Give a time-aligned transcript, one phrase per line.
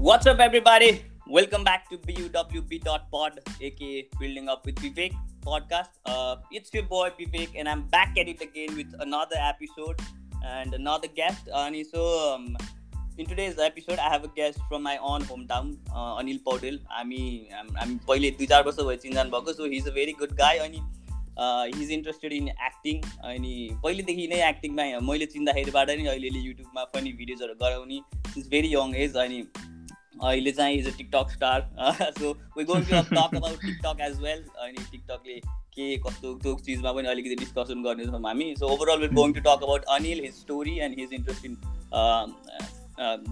[0.00, 1.04] What's up, everybody?
[1.26, 5.12] Welcome back to BUWB.pod, aka Building Up with Vivek
[5.44, 5.88] podcast.
[6.06, 10.00] Uh, it's your boy Vivek, and I'm back at it again with another episode
[10.46, 11.48] and another guest.
[11.52, 12.56] And so, um,
[13.18, 16.78] in today's episode, I have a guest from my own hometown, uh, Anil Paudel.
[16.96, 17.22] हामी
[17.52, 20.58] हामी पहिले दुई चार वर्ष भयो चिनजान भएको so he is a very good guy
[20.66, 20.82] अनि
[21.38, 23.00] he is interested in acting
[23.32, 28.00] अनि पहिलेदेखि नै एक्टिङमा मैले चिन्दाखेरिबाट नै अहिले युट्युबमा पनि भिडियोजहरू गराउने
[28.36, 29.42] इज भेरी यङ एज अनि
[30.22, 34.42] अहिले चाहिँ is a TikTok star so we going to talk about TikTok as well
[34.64, 35.40] अनि टिकटकले
[35.74, 38.54] के कस्तो त्यो चिजमा पनि अलिकति डिस्कसन गर्नेछौँ हामी.
[38.58, 41.56] So overall will going to talk about Anil his story and his interest in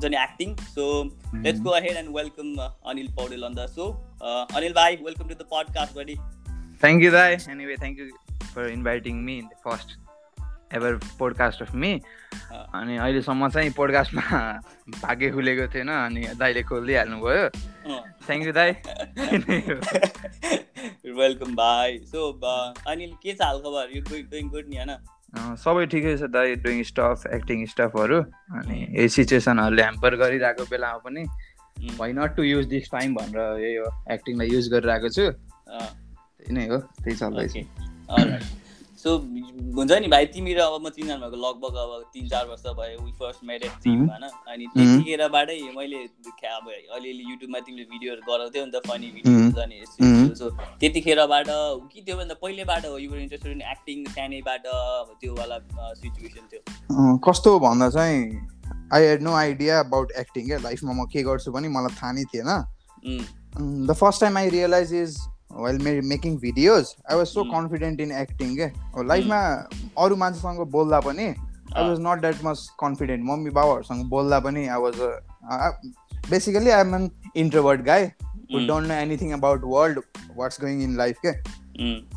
[0.02, 0.88] journey acting so
[1.34, 2.56] let's go ahead and welcome
[2.90, 3.90] Anil Paudel on the so
[4.56, 6.18] Anil भाइ welcome to the podcast buddy
[6.80, 7.28] Thank you, Dai.
[7.52, 8.06] Anyway, thank you
[8.54, 9.92] for inviting me in the first
[10.70, 12.00] ever podcast of me.
[12.74, 14.22] अनि अहिलेसम्म चाहिँ पोडकास्टमा
[15.02, 17.44] भाग्य खुलेको थिएन अनि दाइले खोलिदिइहाल्नु भयो
[18.26, 18.70] थ्याङ्क यू दाई।
[21.18, 22.20] वेलकम भाइ सो
[22.90, 23.86] अनिल के छ हालखबर?
[23.96, 24.92] यु डुइङ गुड नि होइन?
[25.62, 28.18] सबै ठिकै छ दाइ डुइङ स्टफ एक्टिङ स्टफहरू
[28.58, 31.22] अनि यही सिचुएसनहरूले ह्याम्पर गरिरहेको बेलामा पनि
[31.98, 35.24] why not to use this time भनेर यही हो। एक्टिङलाई युज गरिरहेको छु।
[35.70, 37.54] त्यही नै हो त्यही चल्दैछ।
[38.96, 39.10] सो
[39.76, 43.04] हुन्छ नि भाइ तिमी र अब म चिनजान भएको लगभग अब तिन चार वर्ष भयो
[43.04, 45.98] वी फर्स्ट एट जिम होइन अनि त्यतिखेरबाटै मैले
[46.48, 49.76] अब अलिअलि युट्युबमा तिमीले भिडियोहरू गराउँथ्यौ नि त फनी भिडियोहरू अनि
[50.34, 51.48] सो त्यतिखेरबाट
[51.92, 54.66] कि त्यो भन्दा पहिलेबाट हो युवर इन्ट्रेस्टेड इन एक्टिङ सानैबाट
[55.20, 55.58] त्यो वाला
[55.94, 58.18] सिचुएसन थियो। कस्तो भन्दा चाहिँ
[58.94, 62.24] I had no idea about acting क्या। लाइफमा म के गर्छु पनि मलाई थाहा नै
[62.34, 62.50] थिएन
[63.86, 65.16] the first time I realize is
[65.56, 68.70] while me making videos I was so confident in acting के
[69.08, 69.40] लाइफमा
[70.04, 74.80] अरू मान्छेसँग बोल्दा पनि I was not that much confident mummy बाबाहरूसँग बोल्दा पनि I
[74.80, 75.00] was
[76.30, 78.04] basically I am an introvert guy
[78.54, 80.00] who don't know anything about world
[80.36, 81.32] what's going in life के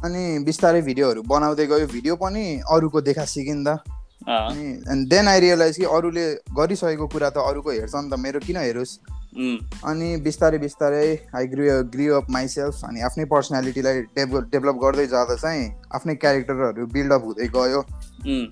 [0.05, 3.79] अनि बिस्तारै भिडियोहरू बनाउँदै गयो भिडियो पनि अरूको देखा सिकिन् त
[4.27, 6.25] अनि एन्ड देन आई रियलाइज कि अरूले
[6.59, 8.93] गरिसकेको कुरा त अरूको हेर्छ नि त मेरो किन हेरोस्?
[9.33, 15.35] अनि बिस्तारै बिस्तारै I grow grow up myself अनि आफ्नै पर्सनालिटीलाई डेभलप डेभलप गर्दै जाँदा
[15.35, 17.81] चाहिँ आफ्नै क्यारेक्टरहरू बिल्डअप हुँदै गयो।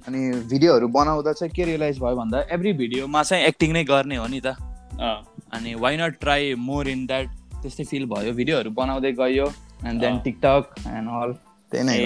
[0.07, 0.21] अनि
[0.51, 4.41] भिडियोहरू बनाउँदा चाहिँ के रियलाइज भयो भन्दा एभ्री भिडियोमा चाहिँ एक्टिङ नै गर्ने हो नि
[4.45, 4.55] त।
[5.53, 7.27] अनि why not try more in that
[7.61, 9.47] त्यस्तै फिल भयो। भिडियोहरू बनाउँदै गयो
[9.85, 11.33] and then TikTok and all
[11.71, 11.97] त्यही नै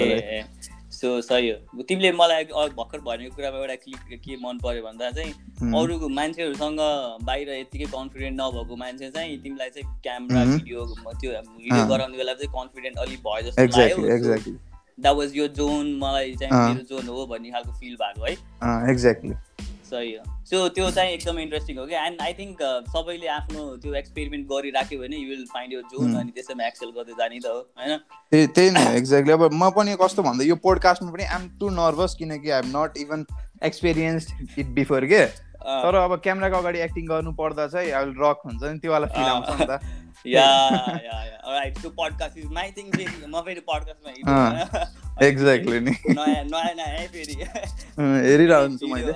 [1.02, 5.32] सो सही हो। तिमीले मलाई भर्खर भनेको कुरामा एउटा क्लिक के मन पर्यो भन्दा चाहिँ
[5.74, 6.80] अरूको मान्छेहरूसँग
[7.26, 12.52] बाहिर यत्तिकै कन्फिडेन्ट नभएको मान्छे चाहिँ तिमीलाई चाहिँ क्यामेरा भिडियो त्यो भिडियो गराउने बेला चाहिँ
[12.54, 14.54] कन्फिडेन्ट अलिक भयो जस्तो लाग्यो।
[15.00, 18.32] द्याट वाज यो जोन मलाई चाहिँ मेरो जोन हो भन्ने खालको फिल भएको है।
[18.90, 19.34] एक्ज्याक्टली
[19.90, 23.94] सही हो। सो त्यो चाहिँ एकदमै इन्ट्रेस्टिङ हो क्या एन्ड आई थिङ्क सबैले आफ्नो त्यो
[23.94, 27.60] एक्सपेरिमेन्ट गरिराख्यो भने you will find your zone अनि त्यसैमा एक्सेल गर्दै जाने त हो
[27.78, 27.96] होइन?
[28.32, 32.16] त्यही त्यही नै एक्ज्याक्टली अब म पनि कस्तो भन्दा यो पोडकास्टमा पनि आइएम टु नर्भस
[32.18, 33.24] किनकि I am not even
[33.70, 35.24] experience it before के
[35.62, 39.06] तर अब क्यामेराको अगाडि एक्टिङ गर्नु पर्दा चाहिँ आई विल रक हुन्छ नि त्यो वाला
[39.16, 39.80] फिल आउँछ नि त।
[45.22, 45.92] एक्ज्याक्टली नि
[47.12, 47.34] फेरि
[48.28, 49.12] हेरिरहन्छु मैले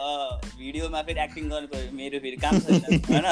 [0.58, 3.26] भिडियोमा फेरि एक्टिङ गर्नु पऱ्यो मेरो फेरि काम छैन होइन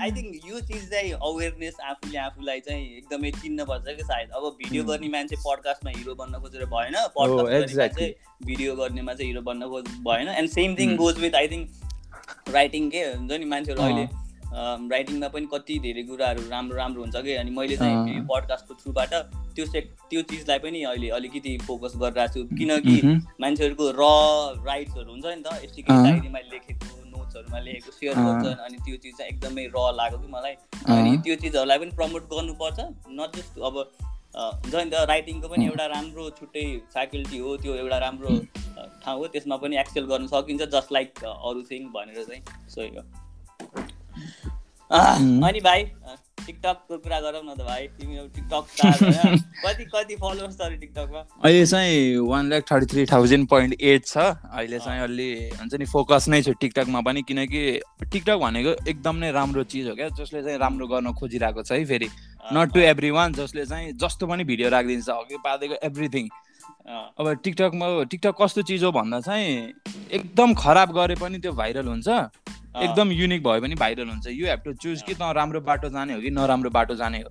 [0.00, 4.84] आई थिङ्क यो चिज चाहिँ अवेरनेस आफूले आफूलाई चाहिँ एकदमै चिन्नुपर्छ कि सायद। अब भिडियो
[4.84, 8.12] गर्ने मान्छे पडकास्टमा हिरो बन्न खोजेर भएन। पडकास्ट चाहिँ
[8.46, 11.64] भिडियो गर्नेमा चाहिँ हिरो बन्न खोज भएन। And same thing goes with I think
[12.54, 17.34] writing के हुन्छ नि मान्छेहरू अहिले। राइटिङमा पनि कति धेरै कुराहरू राम्रो राम्रो हुन्छ कि?
[17.34, 19.14] अनि मैले चाहिँ पडकास्टको थ्रुबाट
[19.54, 22.96] त्यो सेक त्यो चिजलाई पनि अहिले अलिकति फोकस गरिरहेको छु किनकि
[23.40, 24.04] मान्छेहरूको र
[24.66, 29.30] राइट्सहरू हुन्छ नि त यतिकै डायरीमा लेखेको नोट्सहरूमा लेखेको सेयर गर्छन् अनि त्यो चिज चाहिँ
[29.32, 30.54] एकदमै र लाग्यो कि मलाई।
[30.96, 32.78] अनि त्यो चिजहरूलाई पनि प्रमोट गर्नुपर्छ
[33.20, 33.76] नट जस्ट अब
[34.36, 38.38] हुन्छ नि त राइटिङको पनि एउटा राम्रो छुट्टै फ्याकल्टी हो त्यो एउटा राम्रो
[39.02, 42.42] ठाउँ हो त्यसमा पनि एक्सेल गर्न सकिन्छ जस्ट लाइक अरू थिङ भनेर चाहिँ।
[42.74, 43.02] सही हो
[44.90, 45.84] अनि भाइ
[46.46, 48.64] टिकटकको कुरा गरौँ न त भाइ तिमी टिकटक
[49.64, 54.16] कति कति फलोवर्स छ टिकटकमा अहिले चाहिँ one lakh thirty three thousand point eight छ।
[54.18, 57.62] अहिले चाहिँ अलि हुन्छ नि फोकस नै छ टिकटकमा पनि किनकि
[58.12, 61.84] टिकटक भनेको एकदम नै राम्रो चिज हो क्या जसले चाहिँ राम्रो गर्न खोजिरहेको छ है
[61.84, 62.08] फेरि।
[62.52, 66.28] नट टु एभ्री वान जसले चाहिँ जस्तो पनि भिडियो राखिदिन्छ अघि पादेको एभ्रिथिङ
[66.84, 69.72] अब टिकटकमा टिकटक कस्तो चिज हो भन्दा चाहिँ
[70.12, 72.08] एकदम खराब गरे पनि त्यो भाइरल हुन्छ।
[72.76, 76.14] एकदम युनिक भयो भने भाइरल हुन्छ। यु हेभ टु चुज कि त राम्रो बाटो जाने
[76.14, 77.30] हो कि नराम्रो बाटो जाने हो।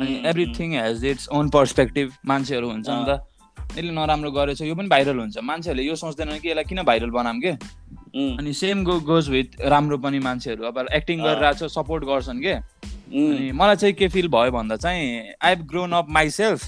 [0.00, 3.20] अनि everything has its own perspective मान्छेहरू हुन्छ नि त।
[3.76, 7.40] यसले नराम्रो गरेछ यो पनि भाइरल हुन्छ। मान्छेहरूले यो सोच्दैन कि यसलाई किन भाइरल बनाऊँ
[7.40, 7.52] के?
[8.14, 12.52] अनि सेम गो गोज विथ राम्रो पनि मान्छेहरू। अब एक्टिङ गरिरहेको छ सपोर्ट गर्छन् के?
[12.52, 16.60] अनि मलाई चाहिँ के फिल भयो भन्दा चाहिँ I have grown up myself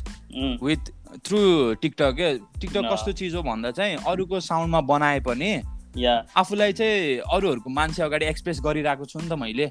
[0.63, 0.91] with
[1.25, 1.39] through
[1.83, 2.29] TikTok के
[2.61, 5.51] टिकटक कस्तो चिज हो भन्दा चाहिँ अरूको साउन्डमा बनाए पनि
[5.97, 9.67] आफूलाई चाहिँ अरूहरूको मान्छे अगाडि एक्सप्रेस गरिरहेको छु नि त मैले।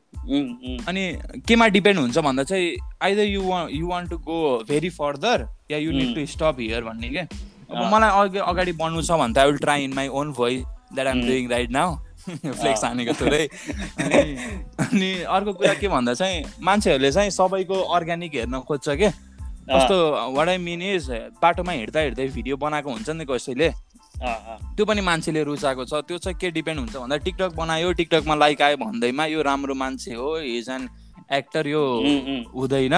[0.89, 1.04] अनि
[1.48, 3.42] केमा डिपेन्ड हुन्छ भन्दा चाहिँ either you
[3.72, 4.38] you want to go
[4.68, 7.19] very further yeah you need to stop here भन्ने के?
[7.66, 10.63] अब मलाई अघि अगाडि बढ्नु छ भने त I will try in my own voice
[10.94, 11.95] that I'm doing right now
[12.25, 13.44] flex हानेको थोरै।
[14.81, 19.10] अनि अर्को कुरा के भन्दा चाहिँ मान्छेहरूले चाहिँ सबैको अर्ग्यानिक हेर्न खोज्छ के?
[19.69, 19.98] कस्तो
[20.33, 21.10] वाट आई मिन इज
[21.42, 23.69] बाटोमा हिँड्दा हिँड्दै भिडियो बनाएको हुन्छ नि कसैले।
[24.21, 28.62] त्यो पनि मान्छेले रुचाएको छ। त्यो चाहिँ के डिपेन्ड हुन्छ भन्दा टिकटक बनायो टिकटकमा लाइक
[28.62, 30.89] आयो भन्दैमा यो राम्रो मान्छे हो इज एन
[31.33, 31.83] एक्टर यो
[32.53, 32.95] हुँदैन।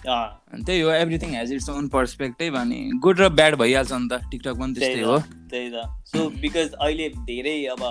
[0.00, 4.54] त्यही हो everything has its own perspective अनि गुड र ब्याड भइहाल्छ नि त टिकटक
[4.60, 5.18] पनि त्यस्तै हो।
[5.50, 7.82] त्यही त। सो बिकज अहिले धेरै अब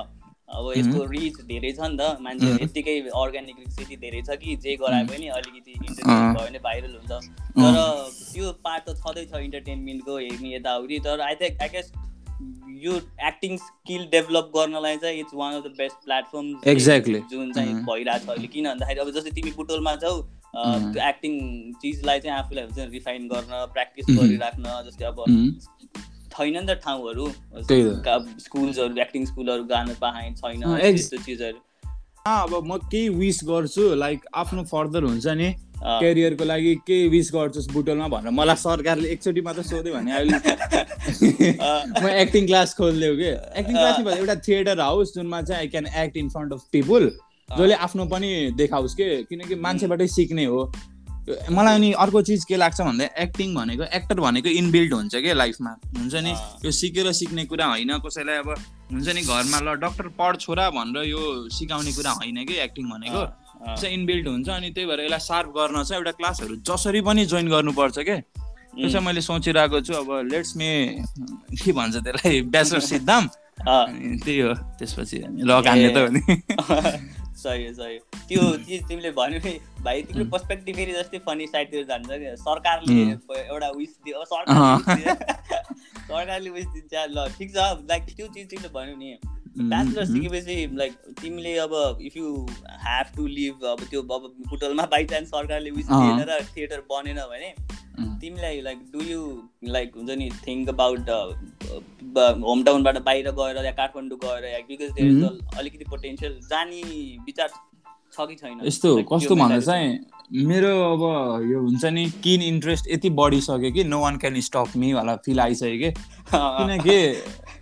[0.50, 4.56] अब यसको रिच धेरै छ नि त मान्छेहरू यत्तिकै अर्ग्यानिक रिच यति धेरै छ कि
[4.64, 7.12] जे गराए पनि अलिकति इन्टरटेनमेन्ट भयो भने भाइरल हुन्छ।
[7.60, 7.78] तर
[8.34, 11.92] त्यो पार्ट त छँदैछ इन्टरटेनमेन्टको हेर्ने यताउति। तर आई थिङ्क आई गेस
[12.82, 12.94] यो
[13.28, 18.26] एक्टिङ स्किल डेभलप गर्नलाई चाहिँ it's one of the best platform exactly जुन चाहिँ भइरहेको
[18.26, 20.14] छ अहिले। किन भन्दाखेरि अब जस्तै तिमी बुटोलमा छौ
[20.54, 21.34] त्यो एक्टिङ
[21.82, 25.26] चिजलाई चाहिँ आफूलाई हुन्छ रिफाइन गर्न प्र्याक्टिस गरिराख्न जस्तै अब
[26.34, 27.26] छैन नि त ठाउँहरू
[28.46, 31.60] स्कुल्सहरू एक्टिङ स्कुलहरू गान पाएँ छैन त्यस्तो चिजहरू।
[32.26, 35.50] अब म केही विस गर्छु लाइक आफ्नो फर्दर हुन्छ नि।
[35.84, 40.38] करियरको लागि के विस गर्छु बुटोलमा भनेर। मलाई सरकारले एकचोटि मात्र सोध्यो भने अहिले
[42.04, 43.30] म एक्टिङ क्लास खोलिदियो कि।
[43.60, 47.12] एक्टिङ क्लास नि एउटा थिएटर हाउस जुनमा चाहिँ I can act in front of people
[47.50, 50.72] जसले आफ्नो पनि देखाओस् के। किनकि मान्छेबाटै सिक्ने हो।
[51.52, 55.72] मलाई अनि अर्को चिज के लाग्छ भन्दा एक्टिङ भनेको एक्टर भनेको इनबिल्ड हुन्छ क्या लाइफमा
[55.98, 56.34] हुन्छ नि।
[56.66, 58.50] यो सिकेर सिक्ने कुरा होइन कसैलाई अब
[58.92, 63.22] हुन्छ नि घरमा ल डक्टर पढ छोरा भनेर यो सिकाउने कुरा होइन कि एक्टिङ भनेको।
[63.62, 67.48] चाहिँ इनबिल्ड हुन्छ अनि त्यही भएर यसलाई सार्प गर्न चाहिँ एउटा क्लासहरू जसरी पनि जोइन
[67.50, 70.72] गर्नुपर्छ क्या त्यो चाहिँ मैले सोचिरहेको छु अब लेट्स मे
[71.64, 73.30] के भन्छ त्यसलाई ब्याचलर सिद्धाम
[73.68, 76.22] त्यही हो त्यसपछि ल हान्ने त भने
[77.40, 79.52] सही हो सही हो। त्यो चिज तिमीले भन्यो नि
[79.82, 82.96] भाइ तिम्रो पर्सपेक्टिभ फेरि जस्तै फनी साइडतिर जान्छ क्या सरकारले
[83.48, 85.14] एउटा विस दियो। सरकारले
[86.10, 89.18] सरकारले विस दिन्छ। ल ठिक छ। लाइक त्यो चिज तिमीले भन्यो नि
[89.58, 92.34] ब्याचलर सिकेपछि लाइक तिमीले अब if you
[92.84, 97.20] have to live अब त्यो अब बुटलमा बाई चान्स सरकारले विस दिएन र थिएटर बनेन
[97.32, 97.54] भने
[98.22, 99.22] तिमीलाई लाइक डु यु
[99.68, 101.10] लाइक हुन्छ नि थिङ्क अबाउट
[102.44, 106.82] होम टाउनबाट बाहिर गएर या काठमाडौँ गएर या बिकज देयर अलिकति पोटेन्सियल जाने
[107.26, 107.50] विचार
[108.14, 108.60] छ कि छैन?
[108.64, 110.00] यस्तो कस्तो भन्दा चाहिँ
[110.48, 111.02] मेरो अब
[111.52, 115.40] यो हुन्छ नि किन इन्ट्रेस्ट यति बढिसक्यो कि no one can stop me वाला फिल
[115.40, 115.92] आइसक्यो कि?
[116.36, 116.98] किनकि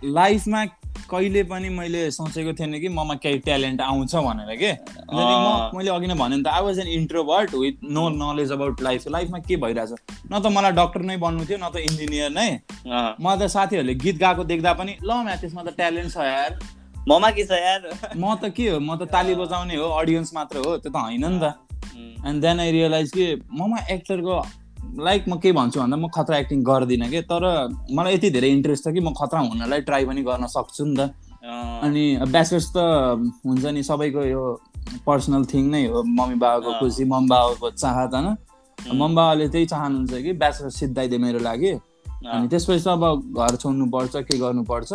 [0.04, 0.64] लाइफमा
[1.10, 4.72] कहिले पनि मैले सोचेको थिएन कि ममा केही ट्यालेन्ट आउँछ भनेर के?
[5.76, 9.38] मैले अघि नै भने त I was an introvert with no knowledge about life लाइफमा
[9.48, 9.92] के भइरहेछ?
[10.32, 12.50] न त मलाई डक्टर नै बन्नु थियो न त इन्जिनियर नै।
[12.86, 16.58] म त साथीहरूले गीत गाएको देख्दा पनि ल म्या त्यसमा त ट्यालेन्ट छ यार।
[17.08, 17.80] ममा के छ यार?
[18.16, 18.80] म त के हो?
[18.80, 21.56] म त ताली बजाउने हो अडियन्स मात्र हो त्यो त होइन नि त।
[22.26, 24.36] एन्ड देन आई रियलाइज कि ममा एक्टरको
[24.98, 27.44] लाइक म के भन्छु भन्दा म खतरा एक्टिङ गर्दिनँ कि तर
[27.92, 31.10] मलाई यति धेरै इन्ट्रेस्ट छ कि म खतरा हुनलाई ट्राई पनि गर्न सक्छु नि त।
[31.84, 32.76] अनि ब्याचलर्स त
[33.46, 34.44] हुन्छ नि सबैको यो
[35.06, 38.28] पर्सनल थिङ नै हो। मम्मी बाबाको खुसी मम्मी बाबाको चाहत होइन?
[38.92, 41.72] मम्मी बाबाले त्यही चाहनुहुन्छ कि ब्याचलर सिद्धाइदियो मेरो लागि।
[42.26, 43.04] अनि त्यसपछि अब
[43.38, 44.92] घर छोड्नुपर्छ के गर्नुपर्छ?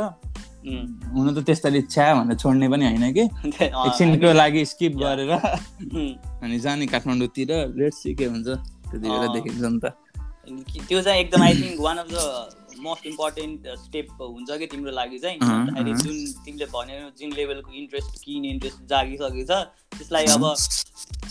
[1.13, 3.22] हुन त त्यस्तोले छ्या भनेर छोड्ने पनि होइन कि।
[3.62, 8.48] एकछिनको लागि स्किप गरेर। अनि जाने काठमाडौँतिर लेट्स के हुन्छ।
[8.94, 9.86] त्यति बेला नि त।
[10.90, 12.16] त्यो चाहिँ एकदम I think one of the
[12.84, 18.46] most important step हुन्छ कि तिम्रो लागि चाहिँ। जुन तिमीले भन्यो जुन लेभलको इन्ट्रेस्ट किन
[18.46, 19.54] इन्ट्रेस्ट जागिसकेको छ
[19.98, 20.44] त्यसलाई अब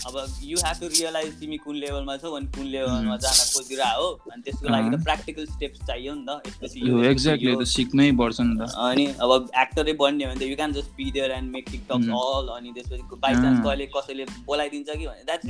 [0.07, 4.07] अब यु हेभ टु रियलाइज तिमी कुन लेभलमा छौ अनि कुन लेभलमा जान खोजिरह हो
[4.31, 9.05] अनि त्यसको लागि त प्र्याक्टिकल स्टेप्स चाहियो नि त यसपछि सिक्नै पर्छ नि त। अनि
[9.25, 9.31] अब
[9.63, 13.19] एक्टरै बन्ने भने त you can just be there and make TikToks all अनि त्यसपछि
[13.27, 15.45] बाई चान्स कहिले कसैले बोलाइदिन्छ कि भने द्याट्स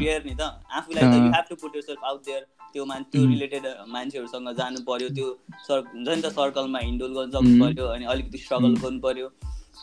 [0.00, 0.42] रियर नि त।
[0.78, 4.80] आफूलाई त you have to put yourself out there त्यो मान त्यो रिलेटेड मान्छेहरूसँग जानु
[4.88, 5.28] पर्यो त्यो
[5.66, 9.28] सर हुन्छ नि त सर्कलमा हिन्डोल गर्न सक्नु पर्यो अनि अलिकति स्ट्रगल गर्नु पर्यो।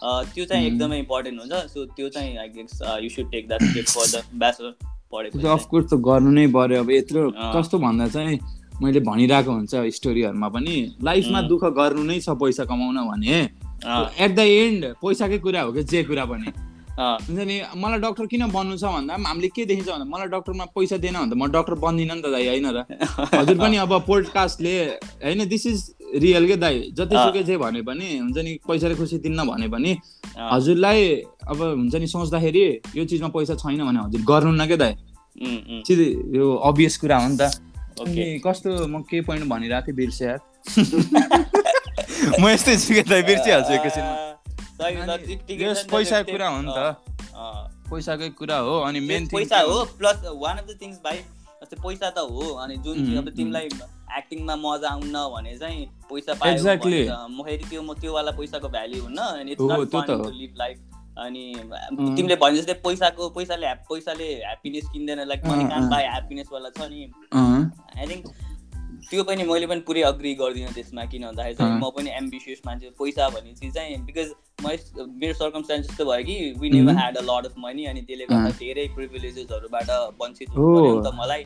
[0.03, 3.85] त्यो चाहिँ एकदमै इम्पोर्टेन्ट हुन्छ। सो त्यो चाहिँ I guess you should take that step
[3.85, 4.71] for the bachelor
[5.11, 8.39] पढेको अफकोर्स त गर्नु नै पर्यो। अब यत्रो कस्तो भन्दा चाहिँ
[8.81, 13.41] मैले भनिरहेको हुन्छ स्टोरीहरूमा पनि लाइफमा दुःख गर्नु नै छ पैसा कमाउन भने।
[14.19, 16.51] एट द एन्ड पैसाकै कुरा हो कि जे कुरा पनि।
[16.99, 20.97] हुन्छ नि मलाई डक्टर किन बन्नु छ भन्दा हामीले के देखिन्छ भन्दा मलाई डक्टरमा पैसा
[20.97, 22.83] दिएन भन्दा म डक्टर बन्दिनँ नि त दाइ होइन र?
[23.39, 24.75] हजुर पनि अब पोडकास्टले
[25.23, 25.79] होइन दिस इज
[26.23, 29.91] रियल के दाइ जतिसुकै जे भने पनि हुन्छ नि पैसाले खुसी दिन्न भने पनि
[30.37, 31.01] हजुरलाई
[31.51, 32.63] अब हुन्छ नि सोच्दाखेरि
[32.95, 34.93] यो चिजमा पैसा छैन भने हजुर गर्नुहुन्न क्या दाइ।
[35.87, 37.43] सिधै यो अभियस कुरा हो नि त।
[38.01, 40.27] अनि कस्तो म के पोइन्ट भनिरहेको थिएँ बिर्से
[42.41, 44.13] म यस्तै छु क्या दाइ बिर्सिहाल्छु एकैछिनमा।
[45.91, 46.79] पैसाको कुरा हो नि त।
[47.91, 51.17] पैसाकै कुरा हो अनि मेन पैसा हो plus one of the things भाइ
[51.61, 53.67] जस्तै पैसा त हो अनि जुन अब तिमीलाई
[54.17, 56.57] एक्टिङमा मजा आउन भने चाहिँ पैसा पायो
[57.29, 60.77] म फेरि त्यो म त्योवाला पैसाको भ्याल्यु हुन्न अनि it's not fun to live life
[61.25, 61.43] अनि
[62.15, 67.01] तिमीले भने जस्तै पैसाको पैसाले पैसाले ह्याप्पिनेस किन्दैन। लाइक मनी कान बाई ह्याप्पिनेसवाला छ नि।
[67.99, 68.23] आई थिङ्क
[69.09, 72.89] त्यो पनि मैले पनि पुरै अग्री गर्दिनँ त्यसमा किन भन्दाखेरि चाहिँ म पनि एम्बिसियस मान्छे
[72.99, 74.29] पैसा भन्ने चिज चाहिँ बिकज
[74.63, 74.75] म
[75.21, 78.51] मेरो सर्कमस्टान्स यस्तो भयो कि we never had a lot of money अनि त्यसले गर्दा
[78.59, 79.89] धेरै प्रिभिलेजेसहरूबाट
[80.21, 81.41] वञ्चित हुनु नि त मलाई।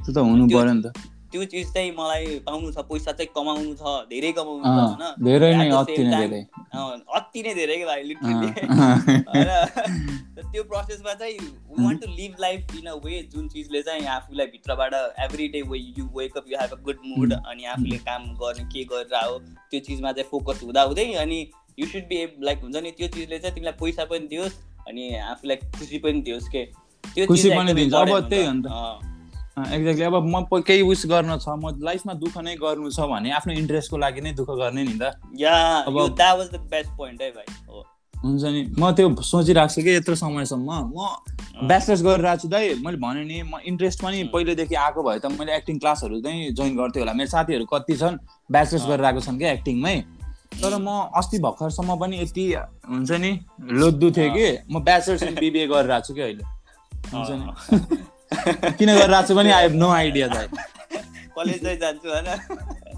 [1.31, 5.15] त्यो चिज चाहिँ मलाई पाउनु छ पैसा चाहिँ कमाउनु छ धेरै कमाउनु छ होइन?
[7.15, 8.47] अति नै धेरै। भाइ लिटरली
[9.29, 10.39] होइन?
[10.51, 11.37] त्यो प्रोसेसमा चाहिँ
[11.79, 15.79] want to live life in a way जुन चिजले चाहिँ आफूलाई भित्रबाट every day way
[15.79, 19.39] you wake up you have a good mood अनि आफूले काम गर्ने के गरेर हो
[19.71, 23.39] त्यो चिजमा चाहिँ फोकस हुँदा हुँदै अनि यु सुड बी लाइक हुन्छ नि त्यो चिजले
[23.39, 24.53] चाहिँ तिमीलाई पैसा पनि दियोस्
[24.87, 26.65] अनि आफूलाई खुसी पनि दियोस् के?
[27.15, 27.45] त्यो चिज
[27.93, 28.65] अब त्यही हो नि त।
[29.75, 33.53] एक्ज्याक्टली अब म केही विस गर्न छ म लाइफमा दुःख नै गर्नु छ भने आफ्नो
[33.53, 35.13] इन्ट्रेस्टको लागि नै दुःख गर्ने नि त।
[38.23, 42.97] हुन्छ नि। म त्यो सोचिरहेको छु कि यत्रो समयसम्म। म ब्याचलर्स गरिरहेको छु दाइ मैले
[42.99, 47.01] भने नि म इन्ट्रेस्ट पनि पहिलेदेखि आएको भए त मैले एक्टिङ क्लासहरू चाहिँ जोइन गर्थेँ
[47.01, 48.17] होला। मेरो साथीहरू कति छन्
[48.51, 49.95] ब्याचलर्स गरिरहेको छन् क्या एक्टिङमै
[50.59, 52.45] तर म अस्ति भर्खरसम्म पनि यति
[52.91, 53.31] हुन्छ नि
[53.79, 56.43] लोद्धु थिएँ कि म ब्याचलर्स बिबिए गरिरहेको छु कि अहिले।
[57.15, 60.47] हुन्छ नि। किन गरिरहेको छु पनि आई हेभ नो आइडिया दाइ।
[61.37, 62.27] कलेज चाहिँ जान्छु होइन?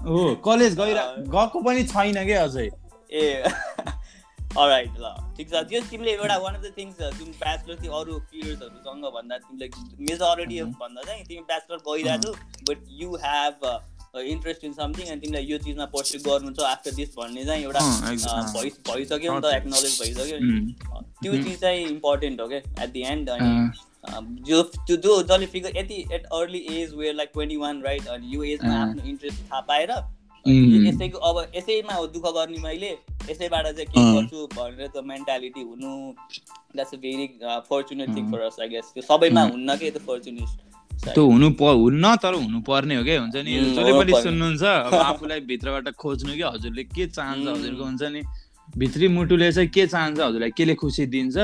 [0.06, 1.04] हो कलेज गइरह
[1.36, 2.68] गएको पनि छैन कि अझै?
[3.12, 3.42] ए
[4.56, 8.18] राइट ल ठिक छ। त्यो तिमीले एउटा वान अफ द थिङ्स जुन ब्याचलर थियो अरू
[8.32, 9.66] पिरियड्सहरूसँग भन्दा तिमीले
[10.10, 12.32] मेजोरिटी भन्दा चाहिँ तिमी ब्याचलर गइरहेको छौ
[12.68, 13.56] but you have
[14.32, 17.80] interest in something अनि तिमीलाई यो चिजमा पर्स्यु गर्नु छ आफ्टर दिस भन्ने चाहिँ एउटा
[17.80, 20.36] भइ भइसक्यो नि त एक्नोलेज भइसक्यो
[21.22, 23.48] त्यो चिज चाहिँ इम्पोर्टेन्ट हो क्या एट दि एन्ड अनि
[24.04, 28.34] जो त्यो जो जसले फिगर यति at early age where like twenty one right अनि
[28.34, 29.90] यो एजमा आफ्नो इन्ट्रेस्ट थाहा पाएर
[30.44, 32.90] यसैको अब यसैमा हो दुःख गर्ने मैले
[33.30, 35.92] यसैबाट चाहिँ के गर्छु भनेर त मेन्टालिटी हुनु
[36.74, 37.26] that's a very
[37.70, 40.48] fortunate thing for us I guess त्यो सबैमा हुन्न कि त्यो फर्चुनेट
[41.04, 43.54] त्यो हुनु प हुन्न तर हुनु पर्ने हो क्या हुन्छ नि?
[43.74, 46.42] जसले पनि सुन्नुहुन्छ अब आफूलाई भित्रबाट खोज्नु कि?
[46.42, 47.46] हजुरले के चाहन्छ?
[47.48, 48.22] हजुरको हुन्छ नि?
[48.68, 50.20] भित्री मुटुले चाहिँ के चाहन्छ?
[50.20, 51.38] हजुरलाई केले खुसी दिन्छ?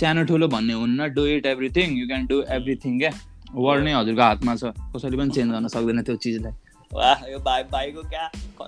[0.00, 3.12] सानो ठुलो भन्ने हुन्न do it everything you can do everything क्या?
[3.54, 4.62] वर्ड नै हजुरको हातमा छ।
[4.96, 6.54] कसैले पनि चेन्ज गर्न सक्दैन त्यो चिजलाई।
[6.94, 8.24] वाह यो भाइ भाइको क्या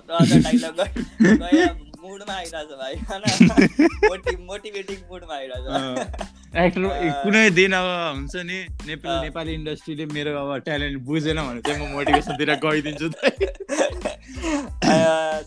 [0.09, 0.79] डाइलग
[1.99, 2.93] मुडमा आइरहेछ भाइ।
[4.49, 5.65] मोटिभेटिङ मुडमा आइरहेछ
[6.55, 6.81] एक्टर
[7.23, 11.91] कुनै दिन अब हुन्छ नि नेपाली नेपाली इन्डस्ट्रीले मेरो अब ट्यालेन्ट बुझेन भने चाहिँ म
[11.93, 13.07] मोटिभेसनतिर गइदिन्छु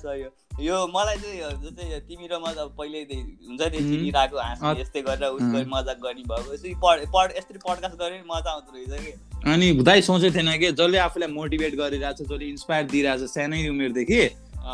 [0.02, 0.30] सही हो।
[0.61, 5.32] यो मलाई चाहिँ जस्तै तिमी र म त पहिले हुन्छ नि चिनिरहेको हाँस्ने यस्तै गरेर
[5.32, 9.12] उसको मजाक गर्ने भएको यसरी पढ यसरी पडकास्ट गरे मजा आउँदो रहेछ कि।
[9.49, 13.68] अनि दाइ सोचेको थिएन कि जसले आफूलाई मोटिभेट गरिरहेको छ जसले इन्सपायर दिइरहेको छ सानै
[13.68, 14.23] उमेरदेखि।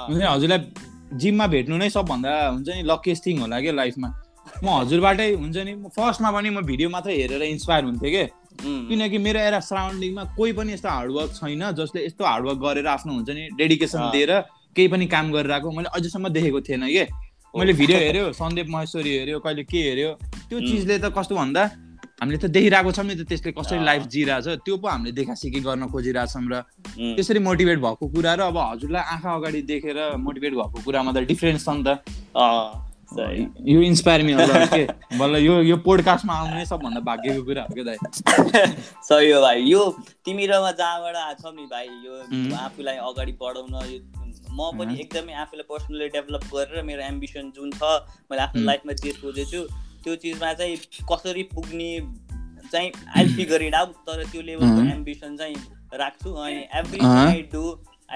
[0.09, 0.61] हुन्छ नि हजुरलाई
[1.15, 4.09] जिममा भेट्नु नै सबभन्दा हुन्छ नि लकिएस्ट थिङ होला क्या लाइफमा
[4.65, 8.25] म हजुरबाटै हुन्छ नि म फर्स्टमा पनि म भिडियो मात्रै हेरेर इन्सपायर हुन्थेँ कि।
[8.59, 13.31] किनकि मेरो एरा सराउन्डिङमा कोही पनि यस्तो हार्डवर्क छैन जसले यस्तो हार्डवर्क गरेर आफ्नो हुन्छ
[13.31, 14.33] नि डेडिकेसन दिएर
[14.77, 17.05] केही पनि काम गरिरहेको मैले अझैसम्म देखेको थिएन कि?
[17.55, 20.11] मैले भिडियो हेऱ्यो सन्दीप महेश्वरी हेऱ्यो कहिले के हेऱ्यो
[20.49, 21.63] त्यो चिजले त कस्तो भन्दा
[22.21, 25.61] हामीले त देखिरहेको छौँ नि त त्यसले कसरी लाइफ जिरहेछ त्यो पो हामीले देखा सिकी
[25.63, 26.61] गर्न खोजिरहेछौँ र
[27.17, 31.65] त्यसरी मोटिभेट भएको कुरा र अब हजुरलाई आँखा अगाडि देखेर मोटिभेट भएको कुरामा त डिफ्रेन्स
[31.65, 32.03] छ नि त।
[33.65, 34.85] यो इन्सपायर मि होला के?
[35.17, 37.97] बल्ल यो यो पोडकास्टमा आउने सबभन्दा भाग्यको कुरा हो क्या दाइ?
[39.09, 39.83] सही हो भाइ यो
[40.25, 43.99] तिमी र म जहाँबाट छौँ नि भाइ यो आफूलाई अगाडि बढाउन यो
[44.51, 47.93] म पनि एकदमै आफूलाई पर्सनली डेभलप गरेर मेरो एम्बिसन जुन छ
[48.31, 49.63] मैले आफ्नो लाइफमा जे सोचेछु
[50.05, 50.77] त्यो चिजमा चाहिँ
[51.13, 51.91] कसरी पुग्ने
[52.73, 55.57] चाहिँ आई फिगर इट आउट तर त्यो लेभलको एम्बिसन चाहिँ
[55.95, 57.63] राख्छु। अनि every I do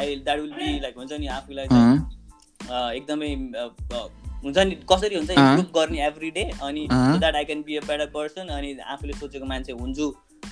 [0.00, 3.30] I that will be like हुन्छ नि आफूलाई चाहिँ एकदमै
[4.44, 7.80] हुन्छ नि कसरी हुन्छ इम्प्रुभ गर्ने एभ्री डे अनि so that I can be a
[7.86, 10.06] better person अनि आफूले सोचेको मान्छे हुन्छु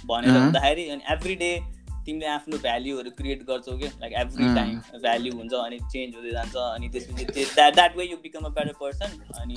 [0.06, 1.50] भनेर हुँदाखेरि अनि एभ्री डे
[2.06, 3.88] तिमीले आफ्नो भ्याल्युहरू क्रिएट गर्छौ कि?
[4.00, 8.44] लाइक एभ्री टाइम भ्याल्यु हुन्छ अनि चेन्ज हुँदै जान्छ अनि त्यसपछि that way you become
[8.44, 9.54] a better person अनि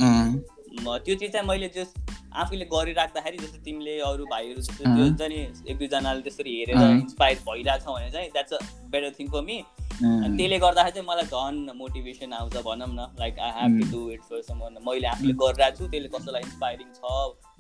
[1.06, 1.94] त्यो चिज चाहिँ मैले जस
[2.42, 5.40] आफूले गरिराख्दाखेरि जस्तो तिमीले अरू भाइहरू जस्तो त्यो हुन्छ नि
[5.72, 8.60] एक दुईजनाले त्यसरी हेरेर इन्सपायर भइरहेको छ भने चाहिँ that's a
[8.92, 9.58] better thing for me
[9.94, 14.10] अनि त्यसले गर्दाखेरि चाहिँ मलाई झन् मोटिभेसन आउँछ भनौँ न। Like I have to do
[14.12, 17.14] it for some मैले आफूले गरिरहेको छु त्यसले कसैलाई इन्सपाइरिङ छ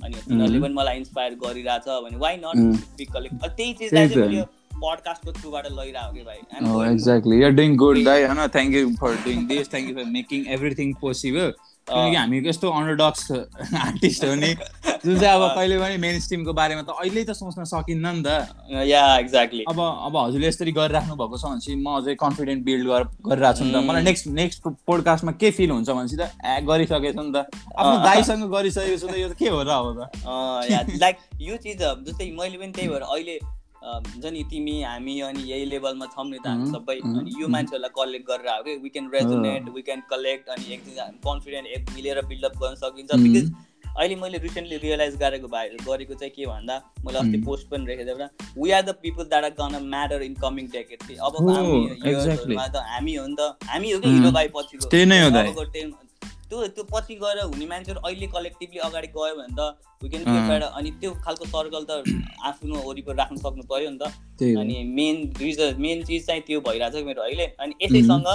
[0.04, 4.42] अनि तिनीहरूले पनि मलाई इन्सपायर गरिरहेछ भने वाइ नट कलेक्ट त्यही चिजलाई चाहिँ मैले
[4.80, 6.40] पडकास्टको थ्रुबाट लैरहेको कि भाइ?
[6.94, 10.40] एक्ज्याक्टली यु डुइङ गुड दाइ होइन thank you for doing this thank you for making
[10.58, 11.54] everything possible
[11.88, 13.32] किनकि हामी यस्तो अन्डरडक्स
[13.78, 14.52] आर्टिस्ट हो नि
[15.06, 18.86] जुन चाहिँ अब कहिले पनि मेन स्ट्रिमको बारेमा त अहिले त सोच्न सकिन्न नि त।
[18.88, 23.52] या एक्ज्याक्टली अब अब हजुरले यसरी गरिराख्नु भएको छ भनेपछि म अझै कन्फिडेन्ट बिल्ड गरिरहेको
[23.58, 27.32] छु नि त। मलाई नेक्स्ट नेक्स्ट पोडकास्टमा के फिल हुन्छ भनेपछि त ए गरिसकेको नि
[27.36, 30.02] त। आफ्नो दाइसँग गरिसकेको छु त यो त के हो र अब त?
[31.04, 31.18] लाइक
[31.50, 33.36] यो चिज जस्तै मैले पनि त्यही भएर अहिले
[33.84, 37.94] हुन्छ नि तिमी हामी अनि यही लेभलमा छौँ नि त हामी सबै अनि यो मान्छेहरूलाई
[38.00, 38.76] कलेक्ट गरेर आयो कि?
[38.84, 43.52] We can resonate we can collect अनि एकदिन कन्फिडेन्ट एक मिलेर बिल्डअप गर्न सकिन्छ बिकज
[43.94, 48.16] अहिले मैले रिसेन्टली रियलाइज गरेको भए गरेको चाहिँ के भन्दा मैले अस्ति पोस्ट पनि रेखेको
[48.20, 48.30] थिएँ
[48.64, 53.16] we are the people that are gonna matter in coming decade थिएँ अब त हामी
[53.16, 54.90] हो नि त हामी हो कि हिरो भाइ पछिको।
[56.50, 59.62] त्यो त्यो पछि गएर हुने मान्छेहरू अहिले कलेक्टिभली अगाडि गयो भने त
[60.04, 61.92] वी क्यान अनि त्यो खालको सर्कल त
[62.50, 64.04] आफ्नो वरिपरि राख्न सक्नु पऱ्यो नि त।
[64.60, 68.28] अनि मेन रिजन मेन चिज चाहिँ त्यो भइरहेको छ मेरो अहिले। अनि यसैसँग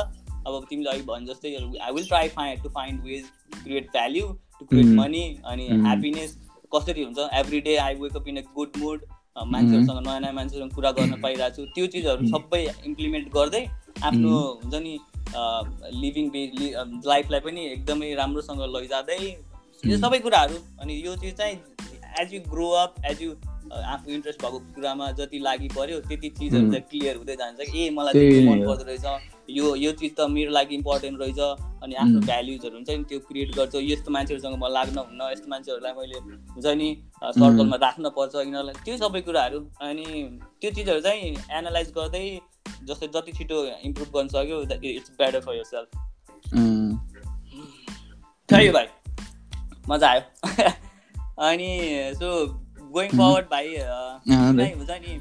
[0.46, 3.24] अब तिमीले अहिले भन् जस्तै I will try find to find ways
[3.62, 4.26] create value
[4.58, 6.36] to create money अनि ह्याप्पिनेस
[6.74, 7.18] कसरी हुन्छ?
[7.40, 9.04] Every day I wake up in a good mood
[9.46, 13.62] मान्छेहरूसँग नयाँ नयाँ मान्छेसँग कुरा गर्न पाइरहेको छु त्यो चिजहरू सबै इम्प्लिमेन्ट गर्दै
[14.08, 14.98] आफ्नो हुन्छ नि
[15.34, 16.30] लिभिङ
[17.06, 19.20] लाइफलाई पनि एकदमै राम्रोसँग लैजाँदै
[19.82, 21.56] यो सबै कुराहरू अनि यो चिज चाहिँ
[22.20, 23.34] as you grow up as you
[23.68, 28.12] आफू इन्ट्रेस्ट भएको कुरामा जति लागि पऱ्यो त्यति चिजहरू चाहिँ क्लियर हुँदै जान्छ ए मलाई
[28.12, 29.04] त्यो मन पर्दो रहेछ।
[29.56, 31.40] यो यो चिज त मेरो लागि इम्पोर्टेन्ट रहेछ।
[31.84, 35.92] अनि आफ्नो भ्याल्युजहरू हुन्छ नि त्यो क्रिएट गर्छ। यस्तो मान्छेहरूसँग म लाग्न हुन्न यस्तो मान्छेहरूलाई
[36.00, 36.88] मैले हुन्छ नि
[37.38, 40.06] सर्कलमा राख्नपर्छ यिनीहरूलाई। त्यो सबै कुराहरू अनि
[40.60, 42.24] त्यो चिजहरू चाहिँ एनालाइज गर्दै
[42.84, 45.88] जस्तै जति छिटो इम्प्रुभ गर्न सक्यो it's better for yourself
[48.48, 48.88] thank भाइ
[49.88, 50.22] मजा आयो।
[51.48, 51.68] अनि
[52.14, 52.46] सो
[52.92, 53.76] गोइङ फरवर्ड भाइ।
[54.72, 55.12] हुन्छ नि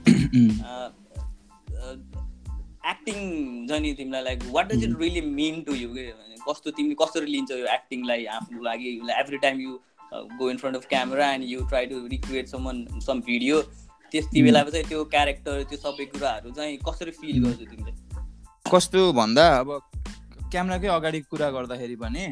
[2.90, 5.90] एक्टिङ हुन्छ नि तिमीलाई like what does it really mean to you
[6.50, 8.94] कस्तो तिमी कसरी लिन्छौ यो एक्टिङलाई आफ्नो लागि?
[9.20, 9.80] Every time you
[10.14, 13.62] go in front of camera and you try to recreate some some video
[14.12, 17.94] त्यति बेला चाहिँ त्यो क्यारेक्टर त्यो सबै कुराहरू चाहिँ कसरी फिल गर्छौ तिमीले?
[18.66, 19.70] कस्तो भन्दा अब
[20.52, 22.26] क्यामेराकै अगाडि कुरा गर्दाखेरि भने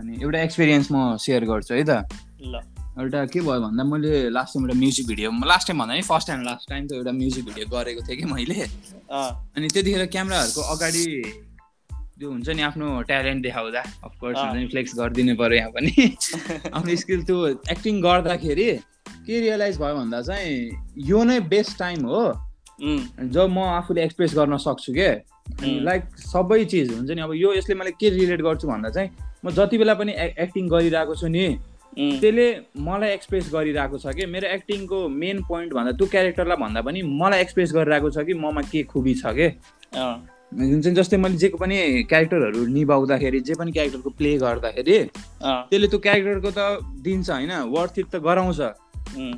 [0.00, 2.06] अनि एउटा एक्सपिरियन्स म सेयर गर्छु है त।
[2.42, 2.60] ल।
[3.00, 6.28] एउटा के भयो भन्दा मैले लास्ट टाइम एउटा म्युजिक भिडियो लास्ट टाइम भन्दा नि फर्स्ट
[6.28, 8.66] टाइम लास्ट टाइम त एउटा म्युजिक भिडियो गरेको थिएँ कि मैले।
[9.10, 11.06] अनि त्यतिखेर क्यामेराहरूको अगाडि
[12.18, 15.92] त्यो हुन्छ नि आफ्नो ट्यालेन्ट देखाउँदा। अफकोर्स हुन्छ नि फ्लेक्स गरिदिनु पऱ्यो यहाँ पनि।
[16.76, 17.36] आफ्नो स्किल त्यो
[17.74, 18.68] एक्टिङ गर्दाखेरि
[19.30, 20.54] के रियलाइज भयो भन्दा चाहिँ
[21.08, 22.22] यो नै बेस्ट टाइम हो।
[22.80, 25.10] जब म आफूले एक्सप्रेस गर्न सक्छु के?
[25.84, 29.10] लाइक सबै चिज हुन्छ नि। अब यो यसले मैले के रिलेट गर्छु भन्दा चाहिँ
[29.44, 31.46] म जति बेला पनि एक्टिङ गरिरहेको छु नि
[31.92, 32.46] त्यसले
[32.80, 34.26] मलाई एक्सप्रेस गरिरहेको छ कि?
[34.26, 38.62] मेरो एक्टिङको मेन पोइन्ट भन्दा त्यो क्यारेक्टरलाई भन्दा पनि मलाई एक्सप्रेस गरिरहेको छ कि ममा
[38.72, 39.48] के खुबी छ कि?
[40.50, 41.76] जुन चाहिँ जस्तै मैले जेको पनि
[42.10, 46.60] क्यारेक्टरहरू निभाउँदाखेरि जे पनि क्यारेक्टरको प्ले गर्दाखेरि त्यसले त्यो क्यारेक्टरको त
[47.04, 48.60] दिन्छ होइन वर्थ इट त गराउँछ।